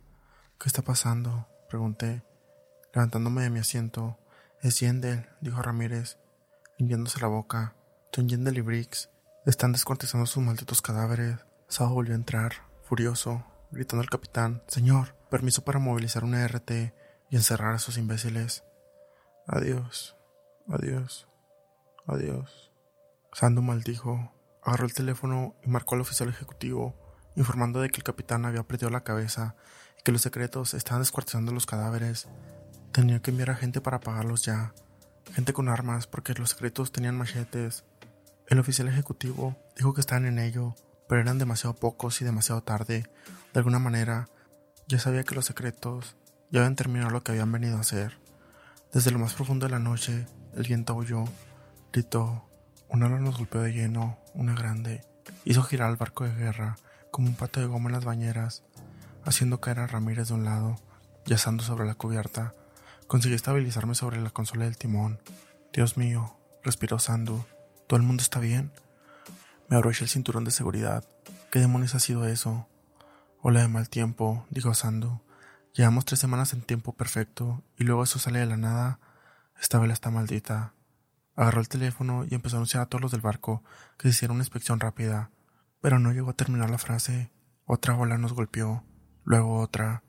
¿Qué 0.58 0.68
está 0.68 0.82
pasando? 0.82 1.46
pregunté, 1.68 2.22
levantándome 2.94 3.42
de 3.42 3.50
mi 3.50 3.60
asiento. 3.60 4.18
Es 4.62 4.80
dijo 5.40 5.62
Ramírez, 5.62 6.18
limpiándose 6.78 7.20
la 7.20 7.26
boca. 7.26 7.74
Don 8.12 8.28
Yendel 8.28 8.88
están 9.44 9.72
descuartizando 9.72 10.26
sus 10.26 10.42
malditos 10.42 10.80
cadáveres. 10.80 11.36
Sao 11.68 11.92
volvió 11.92 12.14
a 12.14 12.16
entrar, 12.16 12.52
furioso, 12.82 13.44
gritando 13.70 14.02
al 14.02 14.10
capitán: 14.10 14.62
Señor, 14.68 15.14
permiso 15.30 15.62
para 15.64 15.78
movilizar 15.78 16.24
una 16.24 16.46
RT 16.46 16.70
y 17.30 17.36
encerrar 17.36 17.74
a 17.74 17.76
esos 17.76 17.98
imbéciles. 17.98 18.64
Adiós, 19.46 20.16
adiós, 20.68 21.28
adiós. 22.06 22.72
Sandu 23.32 23.62
maldijo, 23.62 24.32
agarró 24.62 24.86
el 24.86 24.94
teléfono 24.94 25.54
y 25.62 25.68
marcó 25.68 25.94
al 25.94 26.00
oficial 26.00 26.28
ejecutivo, 26.28 26.94
informando 27.36 27.80
de 27.80 27.90
que 27.90 27.98
el 27.98 28.04
capitán 28.04 28.44
había 28.46 28.62
perdido 28.62 28.90
la 28.90 29.04
cabeza 29.04 29.54
y 29.98 30.02
que 30.02 30.12
los 30.12 30.22
secretos 30.22 30.74
estaban 30.74 31.02
descuartizando 31.02 31.52
los 31.52 31.66
cadáveres. 31.66 32.28
Tenía 32.92 33.20
que 33.20 33.30
enviar 33.30 33.50
a 33.50 33.54
gente 33.54 33.80
para 33.80 33.98
apagarlos 33.98 34.44
ya, 34.44 34.72
gente 35.32 35.52
con 35.52 35.68
armas, 35.68 36.06
porque 36.06 36.34
los 36.34 36.50
secretos 36.50 36.92
tenían 36.92 37.16
machetes. 37.16 37.84
El 38.46 38.58
oficial 38.58 38.88
ejecutivo 38.88 39.56
dijo 39.76 39.94
que 39.94 40.00
estaban 40.00 40.26
en 40.26 40.38
ello, 40.38 40.74
pero 41.08 41.20
eran 41.20 41.38
demasiado 41.38 41.74
pocos 41.74 42.20
y 42.20 42.24
demasiado 42.24 42.62
tarde. 42.62 43.04
De 43.52 43.60
alguna 43.60 43.78
manera, 43.78 44.28
ya 44.86 44.98
sabía 44.98 45.24
que 45.24 45.34
los 45.34 45.46
secretos 45.46 46.16
ya 46.50 46.60
habían 46.60 46.76
terminado 46.76 47.10
lo 47.10 47.22
que 47.22 47.32
habían 47.32 47.52
venido 47.52 47.76
a 47.76 47.80
hacer. 47.80 48.18
Desde 48.92 49.10
lo 49.10 49.18
más 49.18 49.34
profundo 49.34 49.66
de 49.66 49.72
la 49.72 49.78
noche, 49.78 50.26
el 50.54 50.62
viento 50.64 50.94
aulló, 50.94 51.24
gritó, 51.92 52.48
un 52.88 53.02
ala 53.02 53.18
nos 53.18 53.36
golpeó 53.36 53.60
de 53.60 53.72
lleno, 53.72 54.18
una 54.32 54.54
grande. 54.54 55.02
Hizo 55.44 55.62
girar 55.62 55.90
el 55.90 55.96
barco 55.96 56.24
de 56.24 56.34
guerra 56.34 56.76
como 57.10 57.28
un 57.28 57.34
pato 57.34 57.60
de 57.60 57.66
goma 57.66 57.88
en 57.88 57.94
las 57.94 58.04
bañeras, 58.04 58.64
haciendo 59.24 59.60
caer 59.60 59.80
a 59.80 59.86
Ramírez 59.86 60.28
de 60.28 60.34
un 60.34 60.44
lado, 60.44 60.76
yazando 61.26 61.62
sobre 61.62 61.86
la 61.86 61.94
cubierta. 61.94 62.54
Conseguí 63.08 63.34
estabilizarme 63.34 63.94
sobre 63.94 64.20
la 64.20 64.28
consola 64.28 64.66
del 64.66 64.76
timón. 64.76 65.18
Dios 65.72 65.96
mío, 65.96 66.36
respiró 66.62 66.98
Sandu. 66.98 67.42
¿Todo 67.86 67.96
el 67.96 68.02
mundo 68.04 68.22
está 68.22 68.38
bien? 68.38 68.70
Me 69.70 69.76
abroché 69.76 70.04
el 70.04 70.10
cinturón 70.10 70.44
de 70.44 70.50
seguridad. 70.50 71.08
¿Qué 71.50 71.58
demonios 71.58 71.94
ha 71.94 72.00
sido 72.00 72.26
eso? 72.26 72.68
Hola 73.40 73.62
de 73.62 73.68
mal 73.68 73.88
tiempo, 73.88 74.44
dijo 74.50 74.74
Sandu. 74.74 75.22
Llevamos 75.72 76.04
tres 76.04 76.20
semanas 76.20 76.52
en 76.52 76.60
tiempo 76.60 76.92
perfecto 76.92 77.64
y 77.78 77.84
luego 77.84 78.02
eso 78.02 78.18
sale 78.18 78.40
de 78.40 78.46
la 78.46 78.58
nada. 78.58 79.00
Esta 79.58 79.78
vela 79.78 79.94
está 79.94 80.10
maldita. 80.10 80.74
Agarró 81.34 81.62
el 81.62 81.68
teléfono 81.70 82.26
y 82.28 82.34
empezó 82.34 82.56
a 82.56 82.58
anunciar 82.58 82.82
a 82.82 82.86
todos 82.90 83.00
los 83.00 83.12
del 83.12 83.22
barco 83.22 83.64
que 83.96 84.08
se 84.08 84.10
hiciera 84.10 84.34
una 84.34 84.42
inspección 84.42 84.80
rápida. 84.80 85.30
Pero 85.80 85.98
no 85.98 86.12
llegó 86.12 86.28
a 86.28 86.36
terminar 86.36 86.68
la 86.68 86.76
frase. 86.76 87.32
Otra 87.64 87.96
ola 87.96 88.18
nos 88.18 88.34
golpeó, 88.34 88.84
luego 89.24 89.60
otra. 89.60 90.02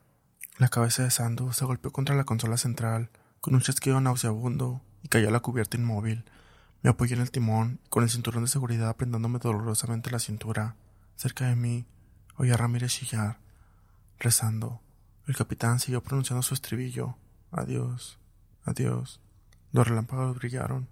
La 0.60 0.68
cabeza 0.68 1.04
de 1.04 1.10
Sandu 1.10 1.54
se 1.54 1.64
golpeó 1.64 1.90
contra 1.90 2.18
la 2.18 2.26
consola 2.26 2.58
central 2.58 3.10
con 3.40 3.56
un 3.56 3.62
chasquido 3.62 4.02
nauseabundo 4.02 4.82
y 5.02 5.08
cayó 5.08 5.30
a 5.30 5.32
la 5.32 5.40
cubierta 5.40 5.78
inmóvil. 5.78 6.26
Me 6.82 6.90
apoyé 6.90 7.16
en 7.16 7.22
el 7.22 7.32
timón, 7.32 7.80
con 7.90 8.04
el 8.04 8.10
cinturón 8.10 8.44
de 8.44 8.50
seguridad 8.50 8.90
aprendándome 8.90 9.40
dolorosamente 9.40 10.12
la 10.12 10.20
cintura. 10.20 10.76
Cerca 11.16 11.48
de 11.48 11.56
mí, 11.56 11.86
oí 12.36 12.52
a 12.52 12.58
Ramírez 12.58 12.92
chillar, 12.92 13.40
rezando. 14.20 14.82
El 15.28 15.38
capitán 15.38 15.80
siguió 15.80 16.04
pronunciando 16.04 16.42
su 16.42 16.56
estribillo. 16.56 17.16
Adiós, 17.52 18.20
adiós. 18.66 19.22
Los 19.72 19.88
relámpagos 19.88 20.36
brillaron. 20.36 20.90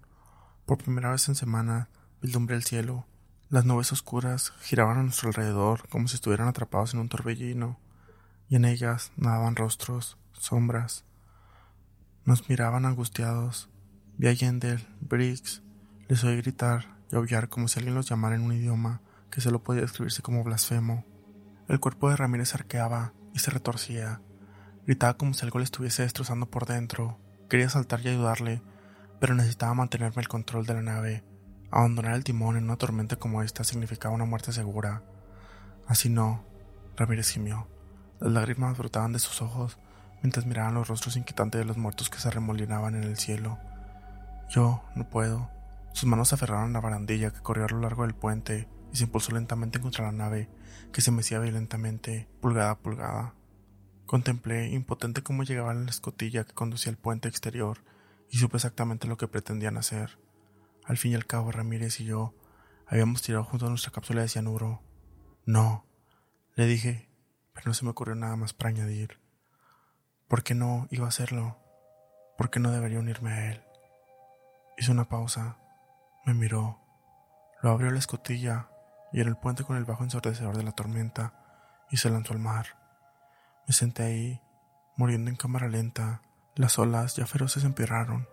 Por 0.64 0.78
primera 0.78 1.10
vez 1.10 1.28
en 1.28 1.34
semana, 1.34 1.90
vislumbré 2.22 2.56
el 2.56 2.64
cielo. 2.64 3.04
Las 3.50 3.66
nubes 3.66 3.92
oscuras 3.92 4.54
giraban 4.62 4.96
a 4.96 5.02
nuestro 5.02 5.28
alrededor 5.28 5.86
como 5.90 6.08
si 6.08 6.14
estuvieran 6.14 6.48
atrapados 6.48 6.94
en 6.94 7.00
un 7.00 7.10
torbellino 7.10 7.78
y 8.48 8.56
en 8.56 8.64
ellas 8.64 9.12
nadaban 9.16 9.56
rostros, 9.56 10.16
sombras. 10.32 11.04
Nos 12.24 12.48
miraban 12.48 12.86
angustiados. 12.86 13.68
Vi 14.16 14.28
a 14.28 14.32
Yendel, 14.32 14.86
Briggs, 15.00 15.62
les 16.08 16.24
oí 16.24 16.36
gritar 16.36 16.96
y 17.10 17.16
aullar 17.16 17.48
como 17.48 17.68
si 17.68 17.78
alguien 17.78 17.94
los 17.94 18.08
llamara 18.08 18.34
en 18.34 18.42
un 18.42 18.52
idioma 18.52 19.00
que 19.30 19.40
solo 19.40 19.62
podía 19.62 19.82
describirse 19.82 20.22
como 20.22 20.42
blasfemo. 20.44 21.04
El 21.68 21.80
cuerpo 21.80 22.08
de 22.08 22.16
Ramírez 22.16 22.54
arqueaba 22.54 23.12
y 23.34 23.38
se 23.38 23.50
retorcía. 23.50 24.22
Gritaba 24.86 25.18
como 25.18 25.34
si 25.34 25.44
algo 25.44 25.58
le 25.58 25.64
estuviese 25.64 26.02
destrozando 26.02 26.46
por 26.46 26.66
dentro. 26.66 27.18
Quería 27.50 27.68
saltar 27.68 28.00
y 28.00 28.08
ayudarle, 28.08 28.62
pero 29.20 29.34
necesitaba 29.34 29.74
mantenerme 29.74 30.22
el 30.22 30.28
control 30.28 30.64
de 30.66 30.74
la 30.74 30.82
nave. 30.82 31.24
Abandonar 31.70 32.14
el 32.14 32.24
timón 32.24 32.56
en 32.56 32.64
una 32.64 32.76
tormenta 32.76 33.16
como 33.16 33.42
esta 33.42 33.64
significaba 33.64 34.14
una 34.14 34.24
muerte 34.24 34.52
segura. 34.52 35.02
Así 35.86 36.08
no, 36.08 36.44
Ramírez 36.96 37.30
gimió. 37.30 37.68
Las 38.20 38.32
lágrimas 38.32 38.76
brotaban 38.76 39.12
de 39.12 39.18
sus 39.18 39.42
ojos 39.42 39.78
mientras 40.22 40.46
miraban 40.46 40.74
los 40.74 40.88
rostros 40.88 41.16
inquietantes 41.16 41.60
de 41.60 41.64
los 41.64 41.76
muertos 41.76 42.10
que 42.10 42.18
se 42.18 42.30
remolinaban 42.30 42.94
en 42.94 43.04
el 43.04 43.16
cielo. 43.16 43.58
Yo 44.50 44.82
no 44.94 45.08
puedo. 45.08 45.50
Sus 45.92 46.08
manos 46.08 46.28
se 46.28 46.34
aferraron 46.34 46.70
a 46.70 46.72
la 46.72 46.80
barandilla 46.80 47.32
que 47.32 47.40
corría 47.40 47.66
a 47.66 47.68
lo 47.68 47.80
largo 47.80 48.02
del 48.02 48.14
puente 48.14 48.68
y 48.92 48.96
se 48.96 49.04
impulsó 49.04 49.32
lentamente 49.32 49.80
contra 49.80 50.06
la 50.06 50.12
nave, 50.12 50.48
que 50.92 51.00
se 51.00 51.10
mecía 51.10 51.38
violentamente, 51.38 52.28
pulgada 52.40 52.70
a 52.70 52.78
pulgada. 52.78 53.34
Contemplé 54.06 54.68
impotente 54.70 55.22
cómo 55.22 55.42
llegaban 55.42 55.84
la 55.84 55.90
escotilla 55.90 56.44
que 56.44 56.54
conducía 56.54 56.90
al 56.90 56.98
puente 56.98 57.28
exterior 57.28 57.84
y 58.30 58.38
supe 58.38 58.56
exactamente 58.56 59.06
lo 59.06 59.16
que 59.16 59.28
pretendían 59.28 59.76
hacer. 59.76 60.18
Al 60.84 60.96
fin 60.96 61.12
y 61.12 61.14
al 61.14 61.26
cabo, 61.26 61.52
Ramírez 61.52 62.00
y 62.00 62.04
yo 62.06 62.34
habíamos 62.86 63.22
tirado 63.22 63.44
junto 63.44 63.66
a 63.66 63.68
nuestra 63.68 63.92
cápsula 63.92 64.22
de 64.22 64.28
cianuro. 64.28 64.82
No, 65.44 65.84
le 66.56 66.66
dije, 66.66 67.07
pero 67.58 67.70
no 67.70 67.74
se 67.74 67.84
me 67.84 67.90
ocurrió 67.90 68.14
nada 68.14 68.36
más 68.36 68.52
para 68.52 68.70
añadir. 68.70 69.18
¿Por 70.28 70.44
qué 70.44 70.54
no 70.54 70.86
iba 70.92 71.06
a 71.06 71.08
hacerlo? 71.08 71.58
¿Por 72.36 72.50
qué 72.50 72.60
no 72.60 72.70
debería 72.70 73.00
unirme 73.00 73.32
a 73.32 73.50
él? 73.50 73.64
Hizo 74.76 74.92
una 74.92 75.08
pausa, 75.08 75.56
me 76.24 76.34
miró, 76.34 76.78
lo 77.60 77.70
abrió 77.70 77.90
la 77.90 77.98
escotilla 77.98 78.68
y 79.12 79.20
en 79.22 79.26
el 79.26 79.36
puente 79.36 79.64
con 79.64 79.76
el 79.76 79.84
bajo 79.84 80.04
ensordecedor 80.04 80.56
de 80.56 80.62
la 80.62 80.70
tormenta 80.70 81.32
y 81.90 81.96
se 81.96 82.10
lanzó 82.10 82.32
al 82.32 82.38
mar. 82.38 82.76
Me 83.66 83.74
senté 83.74 84.04
ahí, 84.04 84.40
muriendo 84.96 85.28
en 85.28 85.36
cámara 85.36 85.66
lenta. 85.66 86.22
Las 86.54 86.78
olas 86.78 87.16
ya 87.16 87.26
feroces 87.26 87.64
empeoraron. 87.64 88.28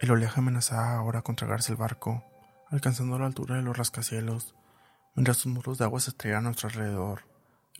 El 0.00 0.12
oleaje 0.12 0.40
amenazaba 0.40 0.96
ahora 0.96 1.20
con 1.20 1.36
tragarse 1.36 1.72
el 1.72 1.76
barco, 1.78 2.24
alcanzando 2.70 3.18
la 3.18 3.26
altura 3.26 3.56
de 3.56 3.62
los 3.62 3.76
rascacielos, 3.76 4.54
mientras 5.14 5.36
sus 5.36 5.52
muros 5.52 5.76
de 5.76 5.84
agua 5.84 6.00
se 6.00 6.08
estrellaban 6.08 6.46
a 6.46 6.48
nuestro 6.48 6.70
alrededor. 6.70 7.31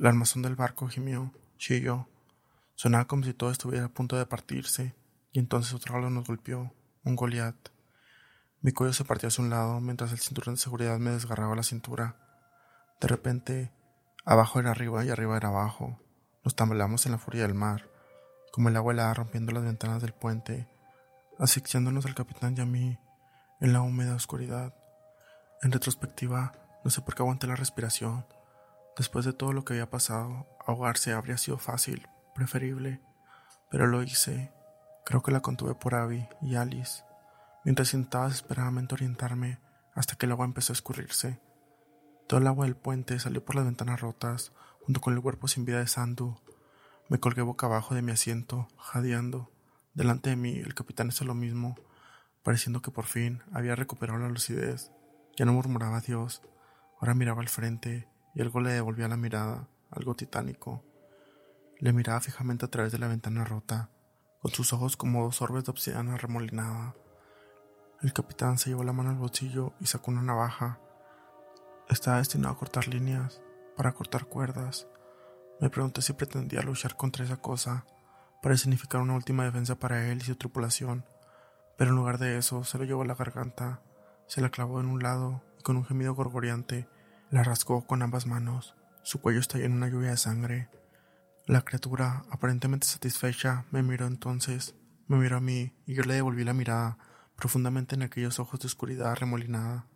El 0.03 0.09
armazón 0.09 0.43
del 0.43 0.57
barco 0.57 0.88
gimió, 0.88 1.33
chilló. 1.59 2.09
Sonaba 2.75 3.05
como 3.05 3.23
si 3.23 3.35
todo 3.35 3.53
estuviera 3.53 3.85
a 3.85 3.88
punto 3.88 4.17
de 4.17 4.27
partirse, 4.27 4.97
y 5.31 5.38
entonces 5.38 5.73
otro 5.75 5.95
halo 5.95 6.11
nos 6.11 6.27
golpeó, 6.27 6.75
un 7.05 7.15
Goliat. 7.15 7.55
Mi 8.62 8.73
cuello 8.73 8.93
se 8.93 9.05
partió 9.05 9.29
hacia 9.29 9.45
un 9.45 9.51
lado 9.51 9.81
mientras 9.81 10.11
el 10.11 10.19
cinturón 10.19 10.57
de 10.57 10.61
seguridad 10.61 10.99
me 10.99 11.12
desgarraba 11.12 11.55
la 11.55 11.62
cintura. 11.62 12.17
De 13.01 13.07
repente, 13.07 13.71
abajo 14.25 14.59
era 14.59 14.73
arriba 14.73 15.05
y 15.05 15.11
arriba 15.11 15.37
era 15.37 15.51
abajo. 15.51 16.01
Nos 16.43 16.57
tambaleamos 16.57 17.07
en 17.07 17.12
la 17.12 17.19
furia 17.19 17.43
del 17.43 17.55
mar, 17.55 17.88
como 18.51 18.71
el 18.71 18.77
agua 18.77 18.95
helada 18.95 19.15
rompiendo 19.15 19.53
las 19.53 19.62
ventanas 19.62 20.03
del 20.03 20.15
puente, 20.15 20.69
asfixiándonos 21.38 22.07
al 22.07 22.17
capitán 22.17 22.57
y 22.59 22.61
a 22.61 22.67
mí 22.67 22.99
en 23.61 23.73
la 23.73 23.83
húmeda 23.83 24.17
oscuridad. 24.17 24.75
En 25.62 25.71
retrospectiva, 25.71 26.55
no 26.83 26.91
sé 26.91 27.03
por 27.03 27.15
qué 27.15 27.23
aguanté 27.23 27.47
la 27.47 27.55
respiración. 27.55 28.27
Después 28.96 29.24
de 29.24 29.33
todo 29.33 29.55
lo 29.55 29.64
que 29.64 29.72
había 29.72 29.88
pasado, 29.88 30.46
ahogarse 30.66 31.12
habría 31.12 31.38
sido 31.38 31.57
fácil, 31.57 32.09
preferible, 32.35 33.00
pero 33.70 33.87
lo 33.87 34.02
hice. 34.02 34.52
Creo 35.07 35.22
que 35.22 35.33
la 35.33 35.40
contuve 35.40 35.74
por 35.74 35.94
Abby 35.94 36.28
y 36.42 36.57
Alice, 36.57 37.02
mientras 37.64 37.94
intentaba 37.94 38.26
desesperadamente 38.28 38.94
orientarme 38.94 39.61
hasta 39.94 40.16
que 40.16 40.26
el 40.26 40.33
agua 40.33 40.44
empezó 40.44 40.72
a 40.72 40.76
escurrirse. 40.76 41.40
Todo 42.28 42.40
el 42.40 42.46
agua 42.46 42.66
del 42.66 42.76
puente 42.76 43.18
salió 43.18 43.42
por 43.44 43.57
las 43.57 43.64
ventanas 43.64 44.00
rotas, 44.00 44.52
junto 44.83 45.00
con 45.00 45.14
el 45.14 45.22
cuerpo 45.22 45.48
sin 45.48 45.64
vida 45.64 45.78
de 45.78 45.87
Sandu. 45.87 46.37
Me 47.09 47.18
colgué 47.18 47.42
boca 47.42 47.66
abajo 47.66 47.94
de 47.94 48.02
mi 48.02 48.12
asiento, 48.12 48.68
jadeando. 48.76 49.50
Delante 49.94 50.31
de 50.31 50.37
mí, 50.37 50.59
el 50.59 50.74
capitán 50.74 51.09
hizo 51.09 51.24
lo 51.24 51.35
mismo, 51.35 51.76
pareciendo 52.42 52.83
que 52.83 52.90
por 52.90 53.07
fin 53.07 53.42
había 53.52 53.74
recuperado 53.74 54.18
la 54.18 54.28
lucidez. 54.28 54.90
Ya 55.37 55.46
no 55.46 55.55
murmuraba 55.55 56.00
Dios, 56.00 56.42
ahora 57.00 57.14
miraba 57.14 57.40
al 57.40 57.48
frente 57.48 58.12
y 58.35 58.42
algo 58.42 58.61
le 58.61 58.73
devolvía 58.73 59.09
la 59.09 59.16
mirada, 59.16 59.68
algo 59.90 60.14
titánico. 60.14 60.83
Le 61.79 61.92
miraba 61.92 62.21
fijamente 62.21 62.64
a 62.64 62.68
través 62.68 62.92
de 62.92 62.99
la 62.99 63.09
ventana 63.09 63.45
rota, 63.45 63.90
con 64.40 64.53
sus 64.53 64.73
ojos 64.73 64.97
como 64.97 65.25
dos 65.25 65.42
orbes 65.42 65.64
de 65.64 65.71
obsidiana 65.71 66.16
remolinada. 66.16 66.95
El 68.01 68.12
capitán 68.12 68.59
se 68.59 68.71
llevó 68.71 68.85
la 68.85 68.92
mano 68.92 69.11
al 69.11 69.16
bolsillo 69.16 69.75
y 69.81 69.87
sacó 69.87 70.11
una 70.11 70.23
navaja. 70.23 70.81
Estaba 71.88 72.18
destinado 72.18 72.55
a 72.55 72.59
cortar 72.59 72.88
líneas, 72.88 73.42
para 73.77 73.92
cortar 73.92 74.27
cuerdas. 74.27 74.87
Me 75.61 75.71
pregunté 75.71 76.03
si 76.03 76.12
pretendía 76.12 76.62
luchar 76.62 76.97
contra 76.97 77.25
esa 77.25 77.37
cosa 77.37 77.85
para 78.42 78.57
significar 78.57 79.01
una 79.01 79.14
última 79.14 79.45
defensa 79.45 79.77
para 79.77 80.09
él 80.09 80.18
y 80.18 80.25
su 80.25 80.37
tripulación, 80.37 81.05
pero 81.77 81.90
en 81.90 81.97
lugar 81.97 82.18
de 82.18 82.38
eso 82.38 82.64
se 82.64 82.79
lo 82.79 82.85
llevó 82.85 83.03
a 83.03 83.07
la 83.07 83.14
garganta, 83.14 83.81
se 84.27 84.40
la 84.40 84.51
clavó 84.51 84.81
en 84.81 84.87
un 84.87 85.03
lado 85.03 85.42
y 85.59 85.62
con 85.62 85.77
un 85.77 85.85
gemido 85.85 86.14
gorgoriante 86.14 86.88
la 87.33 87.42
rasgó 87.42 87.87
con 87.87 88.03
ambas 88.03 88.27
manos. 88.27 88.77
Su 89.03 89.21
cuello 89.21 89.40
estalló 89.40 89.64
en 89.64 89.73
una 89.73 89.88
lluvia 89.88 90.11
de 90.11 90.16
sangre. 90.18 90.68
La 91.47 91.62
criatura, 91.62 92.25
aparentemente 92.31 92.87
satisfecha, 92.87 93.64
me 93.71 93.83
miró 93.83 94.07
entonces, 94.07 94.77
me 95.09 95.16
miró 95.16 95.38
a 95.38 95.40
mí 95.40 95.73
y 95.87 95.95
yo 95.95 96.03
le 96.05 96.14
devolví 96.14 96.45
la 96.45 96.53
mirada 96.53 96.99
profundamente 97.35 97.95
en 97.95 98.03
aquellos 98.03 98.38
ojos 98.38 98.61
de 98.61 98.66
oscuridad 98.66 99.16
remolinada, 99.16 99.87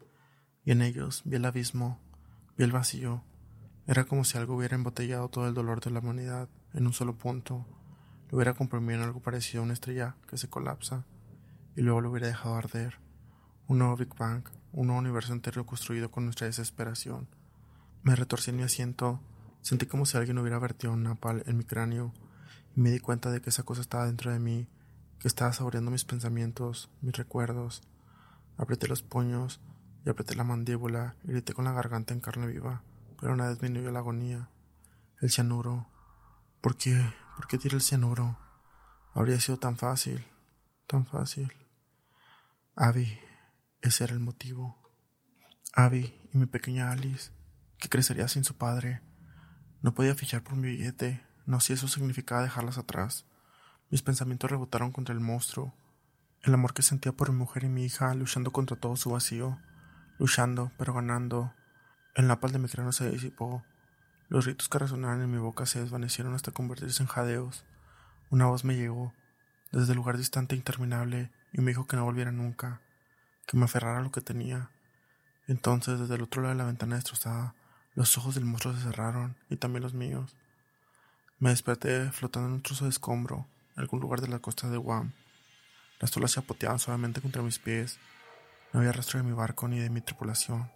y 0.65 0.73
en 0.73 0.81
ellos 0.83 1.23
vi 1.25 1.37
el 1.37 1.45
abismo, 1.45 2.01
vi 2.57 2.65
el 2.65 2.73
vacío, 2.73 3.23
era 3.87 4.05
como 4.05 4.25
si 4.25 4.37
algo 4.39 4.57
hubiera 4.57 4.75
embotellado 4.75 5.29
todo 5.29 5.47
el 5.47 5.55
dolor 5.55 5.81
de 5.81 5.91
la 5.91 6.01
humanidad 6.01 6.49
en 6.73 6.87
un 6.87 6.93
solo 6.93 7.17
punto, 7.17 7.67
lo 8.31 8.37
hubiera 8.37 8.55
comprimido 8.55 8.95
en 8.95 9.05
algo 9.05 9.21
parecido 9.21 9.61
a 9.61 9.65
una 9.65 9.75
estrella 9.75 10.17
que 10.27 10.39
se 10.39 10.49
colapsa 10.49 11.05
y 11.77 11.83
luego 11.83 12.01
lo 12.01 12.11
hubiera 12.11 12.27
dejado 12.27 12.57
arder. 12.57 12.99
Un 13.69 13.79
nuevo 13.79 13.97
Big 13.97 14.15
Bang, 14.17 14.49
un 14.73 14.91
universo 14.91 15.33
entero 15.33 15.65
construido 15.67 16.11
con 16.11 16.25
nuestra 16.25 16.47
desesperación. 16.47 17.29
Me 18.03 18.17
retorcí 18.17 18.51
en 18.51 18.57
mi 18.57 18.63
asiento, 18.63 19.21
sentí 19.61 19.87
como 19.87 20.07
si 20.07 20.17
alguien 20.17 20.39
hubiera 20.39 20.59
vertido 20.59 20.93
un 20.93 21.03
napal 21.03 21.43
en 21.47 21.57
mi 21.57 21.65
cráneo 21.65 22.13
y 22.77 22.81
me 22.81 22.91
di 22.91 23.01
cuenta 23.01 23.31
de 23.31 23.41
que 23.41 23.51
esa 23.51 23.63
cosa 23.63 23.81
estaba 23.81 24.07
dentro 24.07 24.33
de 24.33 24.39
mí, 24.39 24.69
que 25.19 25.29
estaba 25.29 25.53
saboreando 25.53 25.91
mis 25.91 26.05
pensamientos, 26.05 26.91
mis 27.01 27.17
recuerdos. 27.17 27.83
Apreté 28.57 28.89
los 28.89 29.03
puños 29.03 29.61
y 30.05 30.11
apreté 30.11 30.35
la 30.35 30.45
mandíbula 30.45 31.17
y 31.25 31.29
grité 31.29 31.53
con 31.53 31.65
la 31.65 31.73
garganta 31.73 32.15
en 32.15 32.21
carne 32.21 32.47
viva 32.47 32.83
pero 33.21 33.33
una 33.33 33.49
disminuyó 33.49 33.91
la 33.91 34.01
agonía. 34.01 34.49
El 35.21 35.31
cianuro. 35.31 35.87
¿Por 36.61 36.77
qué? 36.77 37.13
¿Por 37.37 37.47
qué 37.47 37.59
tiré 37.59 37.77
el 37.77 37.83
cianuro? 37.83 38.39
Habría 39.15 39.41
sido 39.41 39.59
tan 39.59 39.77
fácil, 39.77 40.25
tan 40.87 41.07
fácil. 41.07 41.53
Abby, 42.75 43.19
ese 43.87 44.05
era 44.05 44.13
el 44.13 44.21
motivo. 44.21 44.77
Abby 45.73 46.15
y 46.33 46.39
mi 46.39 46.47
pequeña 46.47 46.91
Alice, 46.91 47.31
que 47.79 47.89
crecería 47.89 48.29
sin 48.29 48.45
su 48.45 48.57
padre. 48.57 49.03
No 49.83 49.95
podía 49.95 50.15
fichar 50.15 50.43
por 50.43 50.57
mi 50.57 50.69
billete, 50.69 51.25
no 51.45 51.61
si 51.61 51.73
eso 51.73 51.89
significaba 51.89 52.43
dejarlas 52.43 52.79
atrás. 52.79 53.27
Mis 53.91 54.03
pensamientos 54.03 54.51
rebotaron 54.51 54.91
contra 54.91 55.15
el 55.15 55.21
monstruo, 55.21 55.75
el 56.43 56.55
amor 56.55 56.75
que 56.75 56.83
sentía 56.83 57.13
por 57.13 57.31
mi 57.31 57.39
mujer 57.39 57.65
y 57.65 57.69
mi 57.69 57.85
hija 57.85 58.15
luchando 58.15 58.53
contra 58.53 58.77
todo 58.77 58.97
su 58.97 59.11
vacío, 59.11 59.59
luchando, 60.19 60.73
pero 60.79 60.95
ganando, 60.95 61.53
el 62.15 62.27
napal 62.27 62.53
de 62.53 62.59
mi 62.59 62.69
cráneo 62.69 62.93
se 62.93 63.11
disipó. 63.11 63.65
Los 64.29 64.47
ritos 64.47 64.69
que 64.69 64.79
resonaban 64.79 65.23
en 65.23 65.31
mi 65.31 65.39
boca 65.39 65.67
se 65.67 65.81
desvanecieron 65.81 66.35
hasta 66.35 66.51
convertirse 66.51 67.03
en 67.03 67.09
jadeos. 67.09 67.65
Una 68.31 68.47
voz 68.47 68.65
me 68.65 68.75
llegó, 68.75 69.13
desde 69.71 69.93
el 69.93 69.97
lugar 69.97 70.17
distante 70.17 70.55
e 70.55 70.59
interminable, 70.59 71.31
y 71.53 71.61
me 71.61 71.71
dijo 71.71 71.87
que 71.87 71.97
no 71.97 72.05
volviera 72.05 72.33
nunca, 72.33 72.81
que 73.47 73.57
me 73.57 73.65
aferrara 73.65 74.03
lo 74.03 74.11
que 74.11 74.21
tenía. 74.21 74.71
Entonces, 75.47 76.01
desde 76.01 76.17
el 76.17 76.23
otro 76.23 76.43
lado 76.43 76.55
de 76.55 76.59
la 76.59 76.67
ventana 76.67 76.97
destrozada, 76.97 77.55
los 77.95 78.19
ojos 78.19 78.35
del 78.35 78.45
monstruo 78.45 78.75
se 78.75 78.83
cerraron, 78.83 79.37
y 79.49 79.57
también 79.57 79.83
los 79.83 79.95
míos. 79.95 80.37
Me 81.39 81.51
desperté 81.51 82.11
flotando 82.13 82.49
en 82.49 82.55
un 82.55 82.63
trozo 82.63 82.85
de 82.85 82.91
escombro, 82.91 83.47
en 83.75 83.83
algún 83.83 84.01
lugar 84.01 84.21
de 84.21 84.29
la 84.29 84.41
costa 84.41 84.69
de 84.69 84.77
Guam. 84.77 85.13
Las 86.01 86.17
olas 86.17 86.33
se 86.33 86.41
apoteaban 86.41 86.79
suavemente 86.79 87.21
contra 87.21 87.43
mis 87.43 87.59
pies. 87.59 87.99
No 88.73 88.81
había 88.81 88.93
rastro 88.93 89.19
de 89.19 89.25
mi 89.25 89.33
barco 89.33 89.69
ni 89.69 89.79
de 89.79 89.89
mi 89.89 90.01
tripulación 90.01 90.71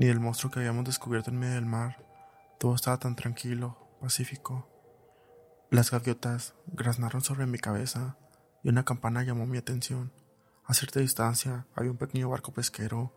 ni 0.00 0.06
del 0.06 0.18
monstruo 0.18 0.50
que 0.50 0.60
habíamos 0.60 0.84
descubierto 0.84 1.30
en 1.30 1.38
medio 1.38 1.54
del 1.54 1.66
mar. 1.66 2.02
Todo 2.58 2.74
estaba 2.74 2.98
tan 2.98 3.16
tranquilo, 3.16 3.76
pacífico. 4.00 4.66
Las 5.70 5.90
gaviotas 5.90 6.54
graznaron 6.66 7.20
sobre 7.20 7.44
mi 7.44 7.58
cabeza 7.58 8.16
y 8.62 8.70
una 8.70 8.84
campana 8.84 9.22
llamó 9.22 9.44
mi 9.44 9.58
atención. 9.58 10.10
A 10.70 10.74
cierta 10.74 11.00
distancia 11.00 11.66
había 11.74 11.90
un 11.90 11.96
pequeño 11.96 12.30
barco 12.30 12.52
pesquero. 12.52 13.12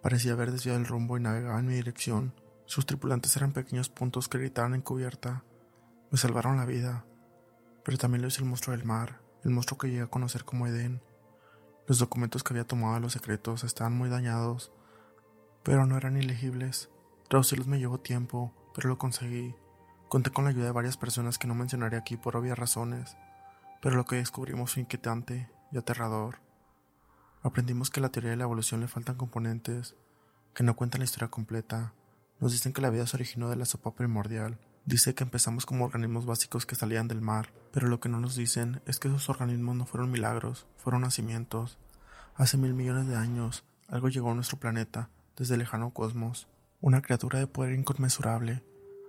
Parecía 0.00 0.34
haber 0.34 0.52
desviado 0.52 0.78
el 0.78 0.86
rumbo 0.86 1.16
y 1.16 1.20
navegaba 1.20 1.58
en 1.58 1.66
mi 1.66 1.74
dirección. 1.74 2.32
Sus 2.66 2.86
tripulantes 2.86 3.36
eran 3.36 3.52
pequeños 3.52 3.88
puntos 3.88 4.28
que 4.28 4.38
gritaban 4.38 4.76
en 4.76 4.80
cubierta. 4.80 5.42
Me 6.12 6.18
salvaron 6.18 6.56
la 6.56 6.66
vida. 6.66 7.04
Pero 7.84 7.98
también 7.98 8.22
lo 8.22 8.28
hizo 8.28 8.44
el 8.44 8.48
monstruo 8.48 8.76
del 8.76 8.86
mar, 8.86 9.20
el 9.42 9.50
monstruo 9.50 9.76
que 9.76 9.88
llegué 9.88 10.02
a 10.02 10.06
conocer 10.06 10.44
como 10.44 10.68
Edén. 10.68 11.02
Los 11.88 11.98
documentos 11.98 12.44
que 12.44 12.52
había 12.52 12.64
tomado 12.64 12.94
de 12.94 13.00
los 13.00 13.14
secretos 13.14 13.64
estaban 13.64 13.96
muy 13.98 14.08
dañados 14.08 14.70
pero 15.64 15.86
no 15.86 15.96
eran 15.96 16.16
ilegibles. 16.16 16.90
Traducirlos 17.28 17.66
me 17.66 17.80
llevó 17.80 17.98
tiempo, 17.98 18.52
pero 18.72 18.88
lo 18.88 18.98
conseguí. 18.98 19.56
Conté 20.08 20.30
con 20.30 20.44
la 20.44 20.50
ayuda 20.50 20.66
de 20.66 20.72
varias 20.72 20.96
personas 20.96 21.38
que 21.38 21.48
no 21.48 21.56
mencionaré 21.56 21.96
aquí 21.96 22.16
por 22.16 22.36
obvias 22.36 22.56
razones, 22.56 23.16
pero 23.82 23.96
lo 23.96 24.04
que 24.04 24.16
descubrimos 24.16 24.74
fue 24.74 24.82
inquietante 24.82 25.50
y 25.72 25.78
aterrador. 25.78 26.43
Aprendimos 27.44 27.90
que 27.90 28.00
la 28.00 28.08
teoría 28.08 28.30
de 28.30 28.38
la 28.38 28.44
evolución 28.44 28.80
le 28.80 28.88
faltan 28.88 29.16
componentes, 29.16 29.94
que 30.54 30.64
no 30.64 30.76
cuentan 30.76 31.00
la 31.00 31.04
historia 31.04 31.28
completa. 31.28 31.92
Nos 32.40 32.52
dicen 32.52 32.72
que 32.72 32.80
la 32.80 32.88
vida 32.88 33.06
se 33.06 33.18
originó 33.18 33.50
de 33.50 33.56
la 33.56 33.66
sopa 33.66 33.94
primordial. 33.94 34.58
Dice 34.86 35.14
que 35.14 35.24
empezamos 35.24 35.66
como 35.66 35.84
organismos 35.84 36.24
básicos 36.24 36.64
que 36.64 36.74
salían 36.74 37.06
del 37.06 37.20
mar, 37.20 37.52
pero 37.70 37.86
lo 37.86 38.00
que 38.00 38.08
no 38.08 38.18
nos 38.18 38.34
dicen 38.34 38.80
es 38.86 38.98
que 38.98 39.08
esos 39.08 39.28
organismos 39.28 39.76
no 39.76 39.84
fueron 39.84 40.10
milagros, 40.10 40.66
fueron 40.78 41.02
nacimientos. 41.02 41.78
Hace 42.34 42.56
mil 42.56 42.72
millones 42.72 43.08
de 43.08 43.16
años, 43.16 43.62
algo 43.88 44.08
llegó 44.08 44.30
a 44.30 44.34
nuestro 44.34 44.58
planeta 44.58 45.10
desde 45.36 45.52
el 45.52 45.60
lejano 45.60 45.90
cosmos. 45.90 46.48
Una 46.80 47.02
criatura 47.02 47.40
de 47.40 47.46
poder 47.46 47.74
inconmensurable 47.74 48.64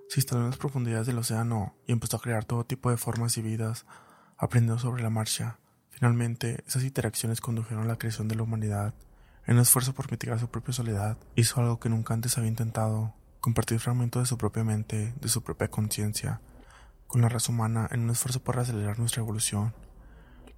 se 0.10 0.19
instaló 0.19 0.41
en 0.41 0.50
las 0.50 0.58
profundidades 0.58 1.08
del 1.08 1.19
océano 1.19 1.74
y 1.88 1.93
empezó 1.93 2.17
a 2.17 2.21
crear 2.21 2.43
todo 2.43 2.65
tipo 2.65 2.89
de 2.89 2.98
formas 2.98 3.38
y 3.38 3.41
vidas, 3.41 3.86
aprendiendo 4.38 4.78
sobre 4.78 5.04
la 5.04 5.10
marcha. 5.10 5.58
Finalmente, 5.96 6.62
esas 6.68 6.84
interacciones 6.84 7.40
condujeron 7.40 7.86
a 7.86 7.88
la 7.88 7.98
creación 7.98 8.28
de 8.28 8.36
la 8.36 8.44
humanidad. 8.44 8.94
En 9.48 9.56
un 9.56 9.62
esfuerzo 9.62 9.94
por 9.94 10.12
mitigar 10.12 10.38
su 10.38 10.50
propia 10.50 10.74
soledad, 10.74 11.18
hizo 11.38 11.62
algo 11.62 11.80
que 11.80 11.88
nunca 11.88 12.14
antes 12.14 12.38
había 12.38 12.50
intentado, 12.50 13.14
compartir 13.40 13.80
fragmentos 13.80 14.24
de 14.24 14.28
su 14.28 14.38
propia 14.38 14.66
mente, 14.66 15.14
de 15.22 15.30
su 15.30 15.42
propia 15.42 15.70
conciencia, 15.70 16.42
con 17.08 17.22
la 17.22 17.30
raza 17.30 17.54
humana 17.54 17.88
en 17.92 18.02
un 18.02 18.10
esfuerzo 18.10 18.44
por 18.44 18.60
acelerar 18.60 19.00
nuestra 19.00 19.22
evolución. 19.22 19.74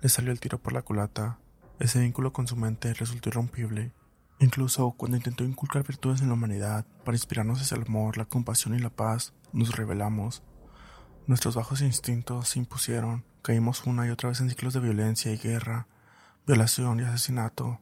Le 0.01 0.09
salió 0.09 0.31
el 0.31 0.39
tiro 0.39 0.57
por 0.57 0.73
la 0.73 0.81
culata. 0.81 1.37
Ese 1.77 1.99
vínculo 1.99 2.33
con 2.33 2.47
su 2.47 2.55
mente 2.55 2.95
resultó 2.95 3.29
irrompible. 3.29 3.91
Incluso 4.39 4.89
cuando 4.97 5.17
intentó 5.17 5.43
inculcar 5.43 5.85
virtudes 5.85 6.21
en 6.21 6.29
la 6.29 6.33
humanidad 6.33 6.83
para 7.05 7.15
inspirarnos 7.15 7.61
hacia 7.61 7.77
el 7.77 7.83
amor, 7.83 8.17
la 8.17 8.25
compasión 8.25 8.73
y 8.73 8.79
la 8.79 8.89
paz, 8.89 9.33
nos 9.53 9.75
rebelamos. 9.75 10.41
Nuestros 11.27 11.55
bajos 11.55 11.81
instintos 11.81 12.47
se 12.47 12.59
impusieron, 12.59 13.25
caímos 13.41 13.85
una 13.85 14.07
y 14.07 14.11
otra 14.11 14.29
vez 14.29 14.39
en 14.39 14.49
ciclos 14.49 14.73
de 14.73 14.79
violencia 14.79 15.29
y 15.29 15.37
guerra, 15.37 15.85
violación 16.45 17.01
y 17.01 17.03
asesinato. 17.03 17.81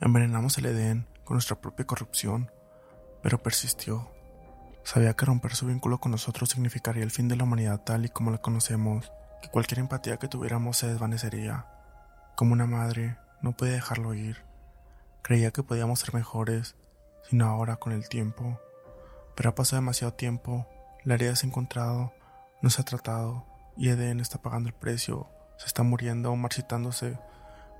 Envenenamos 0.00 0.56
el 0.56 0.64
Edén 0.64 1.06
con 1.24 1.34
nuestra 1.34 1.60
propia 1.60 1.86
corrupción, 1.86 2.50
pero 3.22 3.42
persistió. 3.42 4.10
Sabía 4.82 5.12
que 5.12 5.26
romper 5.26 5.54
su 5.54 5.66
vínculo 5.66 6.00
con 6.00 6.12
nosotros 6.12 6.48
significaría 6.48 7.02
el 7.02 7.10
fin 7.10 7.28
de 7.28 7.36
la 7.36 7.44
humanidad 7.44 7.82
tal 7.84 8.06
y 8.06 8.08
como 8.08 8.30
la 8.30 8.38
conocemos, 8.38 9.12
que 9.42 9.50
cualquier 9.50 9.80
empatía 9.80 10.16
que 10.16 10.28
tuviéramos 10.28 10.78
se 10.78 10.86
desvanecería. 10.86 11.66
Como 12.34 12.54
una 12.54 12.64
madre, 12.64 13.18
no 13.42 13.52
puede 13.52 13.72
dejarlo 13.72 14.14
ir. 14.14 14.38
Creía 15.20 15.50
que 15.50 15.62
podíamos 15.62 16.00
ser 16.00 16.14
mejores, 16.14 16.76
sino 17.28 17.44
ahora 17.44 17.76
con 17.76 17.92
el 17.92 18.08
tiempo. 18.08 18.58
Pero 19.36 19.50
ha 19.50 19.54
pasado 19.54 19.82
demasiado 19.82 20.14
tiempo, 20.14 20.66
la 21.04 21.16
herida 21.16 21.36
se 21.36 21.44
ha 21.44 21.50
encontrado, 21.50 22.14
no 22.62 22.70
se 22.70 22.82
ha 22.82 22.84
tratado, 22.84 23.46
y 23.76 23.88
Eden 23.88 24.20
está 24.20 24.40
pagando 24.42 24.68
el 24.68 24.74
precio, 24.74 25.28
se 25.56 25.66
está 25.66 25.82
muriendo, 25.82 26.34
marchitándose. 26.36 27.18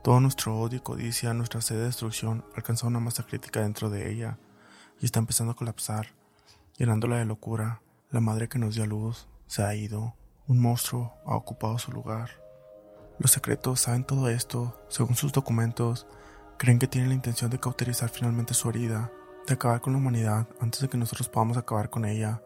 Todo 0.02 0.20
nuestro 0.20 0.58
odio 0.58 0.78
y 0.78 0.80
codicia, 0.80 1.34
nuestra 1.34 1.60
sed 1.60 1.76
de 1.76 1.84
destrucción, 1.84 2.44
alcanzó 2.56 2.86
una 2.86 3.00
masa 3.00 3.22
crítica 3.24 3.60
dentro 3.60 3.90
de 3.90 4.10
ella, 4.10 4.38
y 4.98 5.04
está 5.04 5.18
empezando 5.18 5.52
a 5.52 5.56
colapsar, 5.56 6.08
llenándola 6.78 7.16
de 7.16 7.26
locura. 7.26 7.82
La 8.10 8.20
madre 8.20 8.48
que 8.48 8.58
nos 8.58 8.74
dio 8.74 8.84
a 8.84 8.86
luz 8.86 9.28
se 9.46 9.62
ha 9.62 9.74
ido, 9.74 10.14
un 10.46 10.58
monstruo 10.58 11.14
ha 11.26 11.36
ocupado 11.36 11.78
su 11.78 11.92
lugar. 11.92 12.30
Los 13.18 13.32
secretos 13.32 13.80
saben 13.80 14.04
todo 14.04 14.28
esto, 14.30 14.80
según 14.88 15.14
sus 15.14 15.32
documentos, 15.32 16.06
creen 16.56 16.78
que 16.78 16.88
tienen 16.88 17.10
la 17.10 17.14
intención 17.14 17.50
de 17.50 17.60
cauterizar 17.60 18.08
finalmente 18.08 18.54
su 18.54 18.68
herida, 18.68 19.12
de 19.46 19.54
acabar 19.54 19.80
con 19.80 19.92
la 19.92 19.98
humanidad 19.98 20.48
antes 20.60 20.80
de 20.80 20.88
que 20.88 20.98
nosotros 20.98 21.28
podamos 21.28 21.56
acabar 21.56 21.90
con 21.90 22.04
ella. 22.04 22.42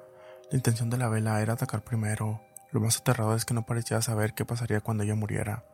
La 0.54 0.58
intención 0.58 0.88
de 0.88 0.98
la 0.98 1.08
vela 1.08 1.42
era 1.42 1.54
atacar 1.54 1.82
primero. 1.82 2.40
Lo 2.70 2.78
más 2.78 2.98
aterrador 2.98 3.36
es 3.36 3.44
que 3.44 3.54
no 3.54 3.66
parecía 3.66 4.00
saber 4.00 4.34
qué 4.34 4.44
pasaría 4.44 4.80
cuando 4.80 5.02
ella 5.02 5.16
muriera. 5.16 5.64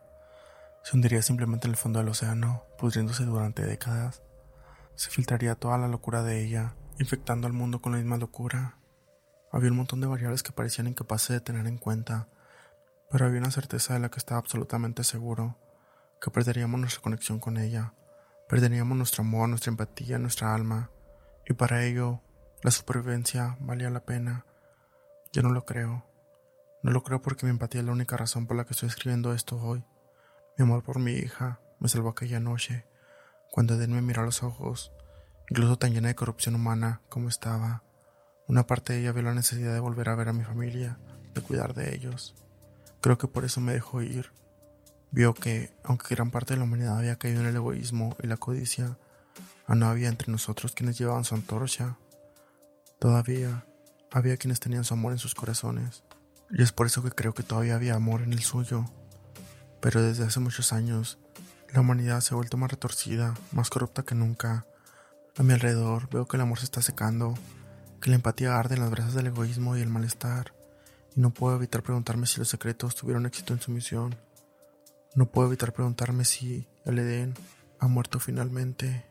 Se 0.81 0.95
hundiría 0.95 1.21
simplemente 1.21 1.67
en 1.67 1.73
el 1.73 1.77
fondo 1.77 1.99
del 1.99 2.09
océano, 2.09 2.63
pudriéndose 2.79 3.23
durante 3.25 3.63
décadas. 3.63 4.23
Se 4.95 5.11
filtraría 5.11 5.53
toda 5.53 5.77
la 5.77 5.87
locura 5.87 6.23
de 6.23 6.43
ella, 6.43 6.73
infectando 6.97 7.45
al 7.45 7.53
mundo 7.53 7.79
con 7.79 7.91
la 7.91 7.99
misma 7.99 8.17
locura. 8.17 8.79
Había 9.51 9.69
un 9.69 9.77
montón 9.77 10.01
de 10.01 10.07
variables 10.07 10.41
que 10.41 10.51
parecían 10.51 10.87
incapaces 10.87 11.29
de 11.29 11.41
tener 11.41 11.67
en 11.67 11.77
cuenta, 11.77 12.27
pero 13.11 13.27
había 13.27 13.39
una 13.39 13.51
certeza 13.51 13.93
de 13.93 13.99
la 13.99 14.09
que 14.09 14.17
estaba 14.17 14.39
absolutamente 14.39 15.03
seguro, 15.03 15.59
que 16.19 16.31
perderíamos 16.31 16.79
nuestra 16.79 17.03
conexión 17.03 17.39
con 17.39 17.57
ella, 17.57 17.93
perderíamos 18.49 18.97
nuestro 18.97 19.21
amor, 19.21 19.47
nuestra 19.47 19.69
empatía, 19.69 20.17
nuestra 20.17 20.55
alma, 20.55 20.89
y 21.47 21.53
para 21.53 21.85
ello 21.85 22.21
la 22.63 22.71
supervivencia 22.71 23.57
valía 23.59 23.91
la 23.91 24.03
pena. 24.03 24.43
Yo 25.33 25.41
no 25.41 25.49
lo 25.49 25.65
creo. 25.65 26.05
No 26.83 26.91
lo 26.91 27.03
creo 27.03 27.21
porque 27.21 27.45
mi 27.45 27.51
empatía 27.51 27.79
es 27.79 27.87
la 27.87 27.93
única 27.93 28.17
razón 28.17 28.47
por 28.47 28.57
la 28.57 28.65
que 28.65 28.73
estoy 28.73 28.89
escribiendo 28.89 29.33
esto 29.33 29.57
hoy. 29.57 29.85
Mi 30.57 30.63
amor 30.63 30.83
por 30.83 30.99
mi 30.99 31.13
hija 31.13 31.61
me 31.79 31.87
salvó 31.87 32.09
aquella 32.09 32.41
noche, 32.41 32.85
cuando 33.49 33.75
Eden 33.75 33.93
me 33.93 34.01
miró 34.01 34.23
a 34.23 34.25
los 34.25 34.43
ojos, 34.43 34.91
incluso 35.49 35.77
tan 35.77 35.93
llena 35.93 36.09
de 36.09 36.15
corrupción 36.15 36.55
humana 36.55 37.01
como 37.07 37.29
estaba. 37.29 37.83
Una 38.47 38.67
parte 38.67 38.91
de 38.91 38.99
ella 38.99 39.13
vio 39.13 39.23
la 39.23 39.33
necesidad 39.33 39.73
de 39.73 39.79
volver 39.79 40.09
a 40.09 40.15
ver 40.15 40.27
a 40.27 40.33
mi 40.33 40.43
familia, 40.43 40.99
de 41.33 41.41
cuidar 41.41 41.73
de 41.73 41.95
ellos. 41.95 42.35
Creo 42.99 43.17
que 43.17 43.27
por 43.27 43.45
eso 43.45 43.61
me 43.61 43.71
dejó 43.71 44.01
ir. 44.01 44.33
Vio 45.11 45.33
que, 45.33 45.73
aunque 45.85 46.13
gran 46.13 46.29
parte 46.29 46.53
de 46.53 46.57
la 46.57 46.65
humanidad 46.65 46.97
había 46.97 47.15
caído 47.15 47.39
en 47.39 47.47
el 47.47 47.55
egoísmo 47.55 48.17
y 48.21 48.27
la 48.27 48.35
codicia, 48.35 48.97
no 49.69 49.87
había 49.87 50.09
entre 50.09 50.29
nosotros 50.29 50.73
quienes 50.73 50.97
llevaban 50.97 51.23
su 51.23 51.35
antorcha. 51.35 51.95
Todavía 52.99 53.65
había 54.11 54.37
quienes 54.37 54.59
tenían 54.59 54.83
su 54.83 54.93
amor 54.93 55.13
en 55.13 55.19
sus 55.19 55.35
corazones. 55.35 56.03
Y 56.49 56.61
es 56.61 56.71
por 56.71 56.87
eso 56.87 57.01
que 57.01 57.11
creo 57.11 57.33
que 57.33 57.43
todavía 57.43 57.75
había 57.75 57.95
amor 57.95 58.21
en 58.21 58.33
el 58.33 58.41
suyo. 58.41 58.85
Pero 59.79 60.01
desde 60.01 60.25
hace 60.25 60.39
muchos 60.39 60.73
años, 60.73 61.17
la 61.73 61.79
humanidad 61.79 62.19
se 62.21 62.33
ha 62.33 62.37
vuelto 62.37 62.57
más 62.57 62.71
retorcida, 62.71 63.33
más 63.51 63.69
corrupta 63.69 64.03
que 64.03 64.15
nunca. 64.15 64.65
A 65.37 65.43
mi 65.43 65.53
alrededor 65.53 66.09
veo 66.09 66.27
que 66.27 66.37
el 66.37 66.41
amor 66.41 66.59
se 66.59 66.65
está 66.65 66.81
secando 66.81 67.35
que 68.01 68.09
la 68.09 68.15
empatía 68.15 68.57
arde 68.57 68.75
en 68.75 68.81
las 68.81 68.89
brasas 68.89 69.13
del 69.13 69.27
egoísmo 69.27 69.77
y 69.77 69.81
el 69.81 69.89
malestar, 69.89 70.53
y 71.15 71.21
no 71.21 71.29
puedo 71.29 71.55
evitar 71.55 71.83
preguntarme 71.83 72.25
si 72.25 72.39
los 72.39 72.49
secretos 72.49 72.95
tuvieron 72.95 73.25
éxito 73.25 73.53
en 73.53 73.61
su 73.61 73.71
misión. 73.71 74.15
No 75.13 75.27
puedo 75.27 75.47
evitar 75.47 75.71
preguntarme 75.71 76.25
si 76.25 76.67
el 76.83 76.97
Edén 76.99 77.35
ha 77.79 77.87
muerto 77.87 78.19
finalmente. 78.19 79.05